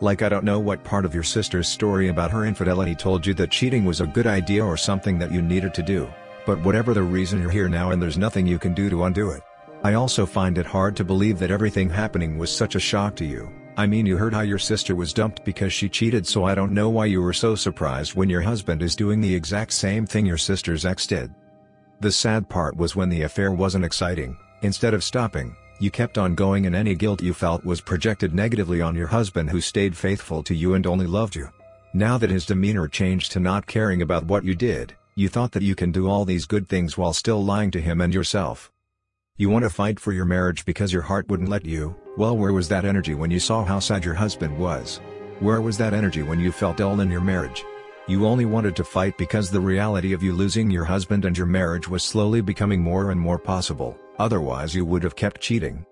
Like 0.00 0.20
I 0.20 0.28
don't 0.28 0.44
know 0.44 0.60
what 0.60 0.84
part 0.84 1.06
of 1.06 1.14
your 1.14 1.22
sister's 1.22 1.66
story 1.66 2.08
about 2.08 2.30
her 2.30 2.44
infidelity 2.44 2.94
told 2.94 3.26
you 3.26 3.32
that 3.34 3.50
cheating 3.50 3.86
was 3.86 4.02
a 4.02 4.06
good 4.06 4.26
idea 4.26 4.62
or 4.62 4.76
something 4.76 5.18
that 5.18 5.32
you 5.32 5.40
needed 5.40 5.72
to 5.74 5.82
do. 5.82 6.12
But 6.44 6.62
whatever 6.62 6.92
the 6.92 7.02
reason 7.02 7.40
you're 7.40 7.50
here 7.50 7.68
now 7.70 7.92
and 7.92 8.02
there's 8.02 8.18
nothing 8.18 8.46
you 8.46 8.58
can 8.58 8.74
do 8.74 8.90
to 8.90 9.04
undo 9.04 9.30
it. 9.30 9.42
I 9.82 9.94
also 9.94 10.26
find 10.26 10.58
it 10.58 10.66
hard 10.66 10.94
to 10.96 11.04
believe 11.04 11.38
that 11.38 11.50
everything 11.50 11.88
happening 11.88 12.36
was 12.36 12.54
such 12.54 12.74
a 12.74 12.80
shock 12.80 13.16
to 13.16 13.24
you. 13.24 13.50
I 13.76 13.86
mean 13.86 14.04
you 14.04 14.18
heard 14.18 14.34
how 14.34 14.42
your 14.42 14.58
sister 14.58 14.94
was 14.94 15.14
dumped 15.14 15.44
because 15.44 15.72
she 15.72 15.88
cheated 15.88 16.26
so 16.26 16.44
I 16.44 16.54
don't 16.54 16.72
know 16.72 16.90
why 16.90 17.06
you 17.06 17.22
were 17.22 17.32
so 17.32 17.54
surprised 17.54 18.14
when 18.14 18.28
your 18.28 18.42
husband 18.42 18.82
is 18.82 18.94
doing 18.94 19.20
the 19.20 19.34
exact 19.34 19.72
same 19.72 20.04
thing 20.06 20.26
your 20.26 20.36
sister's 20.36 20.84
ex 20.84 21.06
did. 21.06 21.34
The 22.00 22.12
sad 22.12 22.48
part 22.50 22.76
was 22.76 22.94
when 22.94 23.08
the 23.08 23.22
affair 23.22 23.50
wasn't 23.50 23.86
exciting, 23.86 24.36
instead 24.60 24.92
of 24.92 25.02
stopping, 25.02 25.56
you 25.80 25.90
kept 25.90 26.18
on 26.18 26.34
going 26.34 26.66
and 26.66 26.76
any 26.76 26.94
guilt 26.94 27.22
you 27.22 27.32
felt 27.32 27.64
was 27.64 27.80
projected 27.80 28.34
negatively 28.34 28.82
on 28.82 28.94
your 28.94 29.06
husband 29.06 29.48
who 29.48 29.60
stayed 29.60 29.96
faithful 29.96 30.42
to 30.42 30.54
you 30.54 30.74
and 30.74 30.86
only 30.86 31.06
loved 31.06 31.34
you. 31.34 31.48
Now 31.94 32.18
that 32.18 32.30
his 32.30 32.44
demeanor 32.44 32.88
changed 32.88 33.32
to 33.32 33.40
not 33.40 33.66
caring 33.66 34.02
about 34.02 34.24
what 34.24 34.44
you 34.44 34.54
did, 34.54 34.94
you 35.14 35.28
thought 35.28 35.52
that 35.52 35.62
you 35.62 35.74
can 35.74 35.92
do 35.92 36.08
all 36.08 36.24
these 36.24 36.44
good 36.46 36.68
things 36.68 36.98
while 36.98 37.12
still 37.12 37.42
lying 37.44 37.70
to 37.70 37.80
him 37.80 38.00
and 38.00 38.12
yourself. 38.12 38.70
You 39.38 39.48
want 39.48 39.64
to 39.64 39.70
fight 39.70 39.98
for 39.98 40.12
your 40.12 40.26
marriage 40.26 40.66
because 40.66 40.92
your 40.92 41.00
heart 41.00 41.26
wouldn't 41.28 41.48
let 41.48 41.64
you, 41.64 41.96
well 42.18 42.36
where 42.36 42.52
was 42.52 42.68
that 42.68 42.84
energy 42.84 43.14
when 43.14 43.30
you 43.30 43.40
saw 43.40 43.64
how 43.64 43.78
sad 43.78 44.04
your 44.04 44.12
husband 44.12 44.56
was? 44.58 45.00
Where 45.40 45.62
was 45.62 45.78
that 45.78 45.94
energy 45.94 46.22
when 46.22 46.38
you 46.38 46.52
felt 46.52 46.76
dull 46.76 47.00
in 47.00 47.10
your 47.10 47.22
marriage? 47.22 47.64
You 48.06 48.26
only 48.26 48.44
wanted 48.44 48.76
to 48.76 48.84
fight 48.84 49.16
because 49.16 49.50
the 49.50 49.58
reality 49.58 50.12
of 50.12 50.22
you 50.22 50.34
losing 50.34 50.70
your 50.70 50.84
husband 50.84 51.24
and 51.24 51.36
your 51.36 51.46
marriage 51.46 51.88
was 51.88 52.02
slowly 52.02 52.42
becoming 52.42 52.82
more 52.82 53.10
and 53.10 53.18
more 53.18 53.38
possible, 53.38 53.98
otherwise 54.18 54.74
you 54.74 54.84
would 54.84 55.02
have 55.02 55.16
kept 55.16 55.40
cheating. 55.40 55.86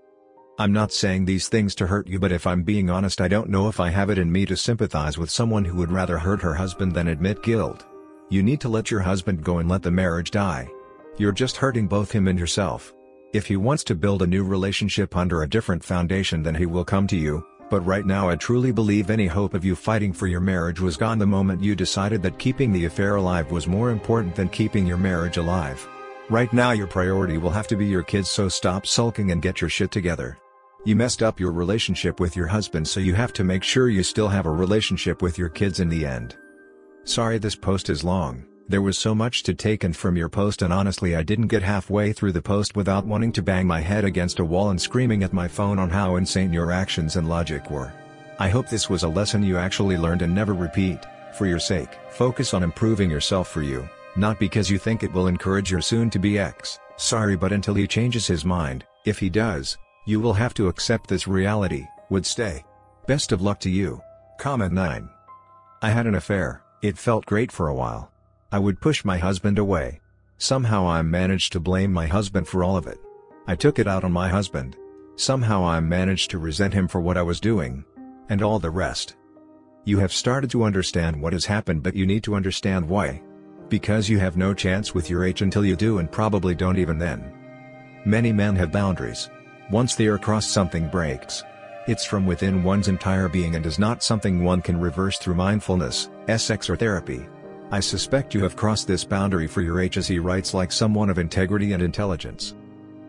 I'm 0.59 0.75
not 0.75 0.93
saying 0.93 1.25
these 1.25 1.49
things 1.49 1.75
to 1.77 1.87
hurt 1.87 2.07
you 2.07 2.19
but 2.19 2.33
if 2.33 2.47
I'm 2.47 2.63
being 2.63 2.91
honest 2.91 3.23
I 3.23 3.29
don't 3.29 3.49
know 3.49 3.69
if 3.69 3.81
I 3.81 3.89
have 3.89 4.11
it 4.11 4.19
in 4.19 4.31
me 4.31 4.45
to 4.47 4.57
sympathize 4.57 5.17
with 5.17 5.31
someone 5.31 5.65
who 5.65 5.79
would 5.79 5.91
rather 5.91 6.19
hurt 6.19 6.43
her 6.43 6.55
husband 6.55 6.95
than 6.95 7.09
admit 7.09 7.43
guilt. 7.43 7.87
You 8.29 8.43
need 8.43 8.61
to 8.61 8.69
let 8.69 8.91
your 8.91 9.01
husband 9.01 9.43
go 9.43 9.59
and 9.59 9.69
let 9.69 9.83
the 9.83 9.91
marriage 9.91 10.31
die. 10.31 10.69
You're 11.17 11.33
just 11.33 11.57
hurting 11.57 11.89
both 11.89 12.13
him 12.13 12.29
and 12.29 12.39
yourself. 12.39 12.95
If 13.33 13.47
he 13.47 13.57
wants 13.57 13.85
to 13.85 13.95
build 13.95 14.23
a 14.23 14.27
new 14.27 14.43
relationship 14.43 15.17
under 15.17 15.43
a 15.43 15.49
different 15.49 15.85
foundation 15.85 16.43
then 16.43 16.57
he 16.57 16.67
will 16.67 16.85
come 16.85 17.07
to 17.07 17.17
you, 17.17 17.47
but 17.71 17.87
right 17.87 18.05
now 18.05 18.29
I 18.29 18.35
truly 18.35 18.73
believe 18.73 19.09
any 19.09 19.29
hope 19.29 19.55
of 19.55 19.65
you 19.65 19.77
fighting 19.77 20.13
for 20.13 20.27
your 20.27 20.41
marriage 20.41 20.81
was 20.81 20.97
gone 20.97 21.21
the 21.21 21.27
moment 21.27 21.63
you 21.63 21.77
decided 21.77 22.23
that 22.23 22.41
keeping 22.41 22.73
the 22.73 22.87
affair 22.87 23.15
alive 23.15 23.53
was 23.53 23.69
more 23.69 23.91
important 23.91 24.35
than 24.35 24.49
keeping 24.49 24.85
your 24.85 24.97
marriage 24.97 25.37
alive. 25.37 25.89
Right 26.29 26.53
now 26.53 26.73
your 26.73 26.89
priority 26.89 27.39
will 27.39 27.51
have 27.51 27.69
to 27.69 27.77
be 27.77 27.87
your 27.87 28.03
kids 28.03 28.29
so 28.29 28.49
stop 28.49 28.85
sulking 28.85 29.31
and 29.31 29.41
get 29.41 29.61
your 29.61 29.71
shit 29.71 29.93
together. 29.93 30.37
You 30.85 30.97
messed 30.97 31.23
up 31.23 31.39
your 31.39 31.53
relationship 31.53 32.19
with 32.19 32.35
your 32.35 32.49
husband 32.49 32.89
so 32.89 32.99
you 32.99 33.15
have 33.15 33.33
to 33.35 33.45
make 33.45 33.63
sure 33.63 33.89
you 33.89 34.03
still 34.03 34.29
have 34.29 34.47
a 34.47 34.51
relationship 34.51 35.23
with 35.23 35.39
your 35.39 35.51
kids 35.51 35.79
in 35.79 35.89
the 35.89 36.05
end. 36.05 36.37
Sorry 37.05 37.39
this 37.39 37.55
post 37.55 37.91
is 37.91 38.03
long, 38.03 38.45
there 38.71 38.81
was 38.81 38.97
so 38.97 39.17
much 39.17 39.43
to 39.43 39.53
take 39.53 39.83
in 39.83 39.93
from 39.93 40.17
your 40.17 40.29
post 40.29 40.63
and 40.63 40.73
honestly 40.73 41.17
I 41.17 41.25
didn't 41.25 41.49
get 41.49 41.61
halfway 41.61 42.13
through 42.13 42.31
the 42.31 42.41
post 42.41 42.77
without 42.77 43.05
wanting 43.05 43.33
to 43.33 43.43
bang 43.43 43.67
my 43.67 43.81
head 43.81 44.05
against 44.05 44.39
a 44.39 44.45
wall 44.45 44.71
and 44.71 44.81
screaming 44.81 45.25
at 45.25 45.33
my 45.33 45.49
phone 45.49 45.81
on 45.81 45.91
how 45.91 46.15
insane 46.15 46.53
your 46.53 46.71
actions 46.71 47.17
and 47.17 47.29
logic 47.29 47.69
were. 47.69 47.93
I 48.39 48.49
hope 48.49 48.69
this 48.69 48.89
was 48.89 49.03
a 49.03 49.09
lesson 49.09 49.43
you 49.43 49.59
actually 49.59 49.97
learned 49.97 50.23
and 50.23 50.33
never 50.33 50.55
repeat, 50.55 51.01
for 51.37 51.47
your 51.47 51.59
sake. 51.59 51.99
Focus 52.11 52.55
on 52.55 52.63
improving 52.63 53.11
yourself 53.11 53.49
for 53.49 53.63
you, 53.63 53.89
not 54.15 54.39
because 54.39 54.71
you 54.71 54.79
think 54.79 55.03
it 55.03 55.13
will 55.13 55.27
encourage 55.27 55.69
your 55.69 55.81
soon-to-be 55.81 56.39
ex. 56.39 56.79
Sorry 56.97 57.35
but 57.35 57.53
until 57.53 57.75
he 57.75 57.89
changes 57.89 58.29
his 58.29 58.45
mind, 58.45 58.85
if 59.05 59.19
he 59.19 59.29
does, 59.29 59.79
you 60.07 60.21
will 60.21 60.35
have 60.35 60.55
to 60.55 60.69
accept 60.69 61.09
this 61.09 61.27
reality, 61.27 61.87
would 62.09 62.25
stay. 62.25 62.65
Best 63.09 63.33
of 63.33 63.43
luck 63.43 63.59
to 63.61 63.71
you. 63.71 64.01
Comment 64.39 64.73
9. 64.73 65.09
I 65.83 65.91
had 65.91 66.07
an 66.07 66.15
affair. 66.15 66.63
It 66.83 66.97
felt 66.97 67.27
great 67.27 67.51
for 67.51 67.67
a 67.67 67.75
while. 67.75 68.10
I 68.53 68.59
would 68.59 68.81
push 68.81 69.05
my 69.05 69.17
husband 69.17 69.61
away. 69.61 70.01
Somehow 70.39 70.85
I 70.89 71.03
managed 71.03 71.53
to 71.53 71.61
blame 71.61 71.93
my 71.93 72.09
husband 72.09 72.49
for 72.49 72.65
all 72.65 72.77
of 72.77 72.89
it. 72.89 72.99
I 73.47 73.55
took 73.55 73.79
it 73.79 73.87
out 73.87 74.03
on 74.03 74.11
my 74.11 74.29
husband. 74.29 74.77
Somehow 75.15 75.65
I 75.65 75.79
managed 75.79 76.33
to 76.33 76.39
resent 76.39 76.75
him 76.75 76.89
for 76.89 77.01
what 77.01 77.17
I 77.17 77.23
was 77.23 77.39
doing. 77.39 77.85
And 78.29 78.43
all 78.43 78.59
the 78.59 78.71
rest. 78.71 79.15
You 79.85 79.99
have 79.99 80.13
started 80.13 80.51
to 80.51 80.65
understand 80.65 81.23
what 81.23 81.33
has 81.33 81.45
happened 81.45 81.85
but 81.85 81.95
you 81.95 82.07
need 82.07 82.25
to 82.25 82.35
understand 82.35 82.89
why. 82.89 83.23
Because 83.69 84.09
you 84.09 84.19
have 84.19 84.37
no 84.37 84.53
chance 84.53 84.95
with 84.97 85.09
your 85.09 85.25
H 85.25 85.43
until 85.43 85.65
you 85.65 85.77
do 85.77 85.99
and 85.99 86.11
probably 86.11 86.57
don't 86.57 86.79
even 86.79 86.99
then. 86.99 87.33
Many 88.05 88.33
men 88.33 88.57
have 88.57 88.73
boundaries. 88.73 89.31
Once 89.71 89.95
they 89.95 90.09
are 90.09 90.19
crossed 90.19 90.51
something 90.51 90.89
breaks. 90.89 91.45
It's 91.87 92.05
from 92.05 92.27
within 92.27 92.65
one's 92.65 92.89
entire 92.89 93.29
being 93.29 93.55
and 93.55 93.65
is 93.65 93.79
not 93.79 94.03
something 94.03 94.43
one 94.43 94.61
can 94.61 94.81
reverse 94.81 95.19
through 95.19 95.37
mindfulness, 95.37 96.11
SX 96.27 96.69
or 96.69 96.75
therapy. 96.75 97.29
I 97.73 97.79
suspect 97.79 98.35
you 98.35 98.43
have 98.43 98.57
crossed 98.57 98.89
this 98.89 99.05
boundary 99.05 99.47
for 99.47 99.63
your 99.63 99.81
H 99.81 99.97
as 99.97 100.09
he 100.09 100.19
writes 100.19 100.55
like 100.55 100.73
someone 100.73 101.09
of 101.09 101.21
integrity 101.21 101.73
and 101.73 101.81
intelligence. 101.81 102.57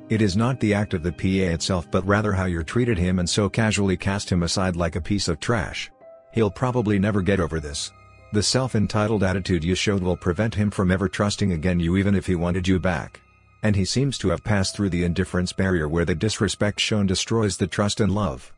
It 0.10 0.22
is 0.22 0.38
not 0.38 0.60
the 0.60 0.74
act 0.74 0.94
of 0.94 1.02
the 1.02 1.12
PA 1.12 1.54
itself 1.54 1.90
but 1.90 2.06
rather 2.06 2.32
how 2.32 2.46
you 2.46 2.62
treated 2.64 2.98
him 3.00 3.18
and 3.18 3.28
so 3.28 3.50
casually 3.50 3.98
cast 3.98 4.32
him 4.32 4.44
aside 4.44 4.76
like 4.76 4.96
a 4.96 5.02
piece 5.02 5.28
of 5.28 5.40
trash. 5.40 5.90
He'll 6.34 6.52
probably 6.52 7.00
never 7.00 7.24
get 7.24 7.40
over 7.40 7.60
this. 7.60 7.92
The 8.34 8.44
self-entitled 8.44 9.24
attitude 9.24 9.64
you 9.64 9.74
showed 9.74 10.04
will 10.04 10.16
prevent 10.16 10.54
him 10.54 10.70
from 10.70 10.92
ever 10.92 11.10
trusting 11.10 11.54
again 11.54 11.80
you 11.80 11.98
even 11.98 12.14
if 12.14 12.28
he 12.28 12.36
wanted 12.36 12.68
you 12.68 12.80
back. 12.80 13.20
And 13.64 13.76
he 13.76 13.86
seems 13.86 14.20
to 14.20 14.30
have 14.30 14.44
passed 14.44 14.76
through 14.76 14.90
the 14.90 15.06
indifference 15.06 15.54
barrier 15.54 15.90
where 15.90 16.06
the 16.06 16.14
disrespect 16.14 16.80
shown 16.80 17.08
destroys 17.08 17.58
the 17.58 17.68
trust 17.68 18.00
and 18.00 18.14
love. 18.14 18.54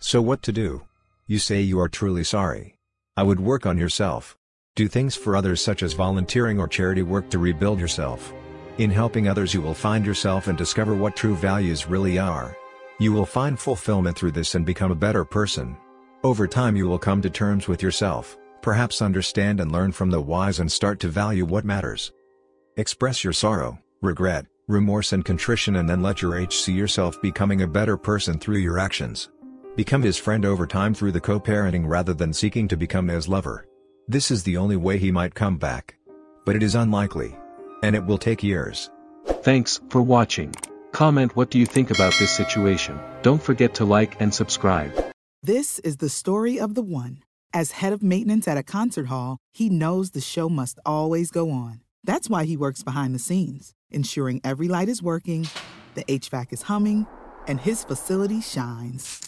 So 0.00 0.20
what 0.20 0.42
to 0.42 0.52
do? 0.52 0.82
You 1.28 1.38
say 1.38 1.60
you 1.60 1.78
are 1.80 1.88
truly 1.88 2.24
sorry. 2.24 2.76
I 3.16 3.24
would 3.24 3.40
work 3.40 3.66
on 3.66 3.78
yourself. 3.78 4.37
Do 4.78 4.86
things 4.86 5.16
for 5.16 5.34
others 5.34 5.60
such 5.60 5.82
as 5.82 5.92
volunteering 5.92 6.60
or 6.60 6.68
charity 6.68 7.02
work 7.02 7.28
to 7.30 7.40
rebuild 7.40 7.80
yourself. 7.80 8.32
In 8.78 8.92
helping 8.92 9.26
others 9.26 9.52
you 9.52 9.60
will 9.60 9.74
find 9.74 10.06
yourself 10.06 10.46
and 10.46 10.56
discover 10.56 10.94
what 10.94 11.16
true 11.16 11.34
values 11.34 11.88
really 11.88 12.16
are. 12.16 12.56
You 13.00 13.12
will 13.12 13.26
find 13.26 13.58
fulfillment 13.58 14.16
through 14.16 14.30
this 14.30 14.54
and 14.54 14.64
become 14.64 14.92
a 14.92 14.94
better 14.94 15.24
person. 15.24 15.76
Over 16.22 16.46
time 16.46 16.76
you 16.76 16.86
will 16.86 16.96
come 16.96 17.20
to 17.22 17.28
terms 17.28 17.66
with 17.66 17.82
yourself, 17.82 18.38
perhaps 18.62 19.02
understand 19.02 19.58
and 19.58 19.72
learn 19.72 19.90
from 19.90 20.10
the 20.10 20.20
wise 20.20 20.60
and 20.60 20.70
start 20.70 21.00
to 21.00 21.08
value 21.08 21.44
what 21.44 21.64
matters. 21.64 22.12
Express 22.76 23.24
your 23.24 23.32
sorrow, 23.32 23.80
regret, 24.00 24.46
remorse 24.68 25.12
and 25.12 25.24
contrition 25.24 25.74
and 25.74 25.88
then 25.88 26.02
let 26.02 26.22
your 26.22 26.38
H 26.38 26.56
see 26.56 26.72
yourself 26.72 27.20
becoming 27.20 27.62
a 27.62 27.66
better 27.66 27.96
person 27.96 28.38
through 28.38 28.58
your 28.58 28.78
actions. 28.78 29.28
Become 29.74 30.02
his 30.02 30.18
friend 30.18 30.44
over 30.44 30.68
time 30.68 30.94
through 30.94 31.10
the 31.10 31.20
co-parenting 31.20 31.82
rather 31.84 32.14
than 32.14 32.32
seeking 32.32 32.68
to 32.68 32.76
become 32.76 33.08
his 33.08 33.26
lover. 33.26 33.67
This 34.10 34.30
is 34.30 34.42
the 34.42 34.56
only 34.56 34.76
way 34.76 34.96
he 34.96 35.10
might 35.10 35.34
come 35.34 35.58
back. 35.58 35.96
But 36.46 36.56
it 36.56 36.62
is 36.62 36.74
unlikely. 36.74 37.36
And 37.82 37.94
it 37.94 38.06
will 38.06 38.16
take 38.16 38.42
years. 38.42 38.88
Thanks 39.42 39.82
for 39.90 40.00
watching. 40.00 40.54
Comment 40.92 41.36
what 41.36 41.50
do 41.50 41.58
you 41.58 41.66
think 41.66 41.90
about 41.90 42.14
this 42.18 42.30
situation. 42.30 42.98
Don't 43.20 43.42
forget 43.42 43.74
to 43.74 43.84
like 43.84 44.18
and 44.18 44.32
subscribe. 44.32 44.90
This 45.42 45.78
is 45.80 45.98
the 45.98 46.08
story 46.08 46.58
of 46.58 46.74
the 46.74 46.82
one. 46.82 47.22
As 47.52 47.72
head 47.72 47.92
of 47.92 48.02
maintenance 48.02 48.48
at 48.48 48.56
a 48.56 48.62
concert 48.62 49.08
hall, 49.08 49.36
he 49.52 49.68
knows 49.68 50.12
the 50.12 50.22
show 50.22 50.48
must 50.48 50.78
always 50.86 51.30
go 51.30 51.50
on. 51.50 51.82
That's 52.02 52.30
why 52.30 52.46
he 52.46 52.56
works 52.56 52.82
behind 52.82 53.14
the 53.14 53.18
scenes, 53.18 53.74
ensuring 53.90 54.40
every 54.42 54.68
light 54.68 54.88
is 54.88 55.02
working, 55.02 55.46
the 55.94 56.04
HVAC 56.04 56.54
is 56.54 56.62
humming, 56.62 57.06
and 57.46 57.60
his 57.60 57.84
facility 57.84 58.40
shines. 58.40 59.27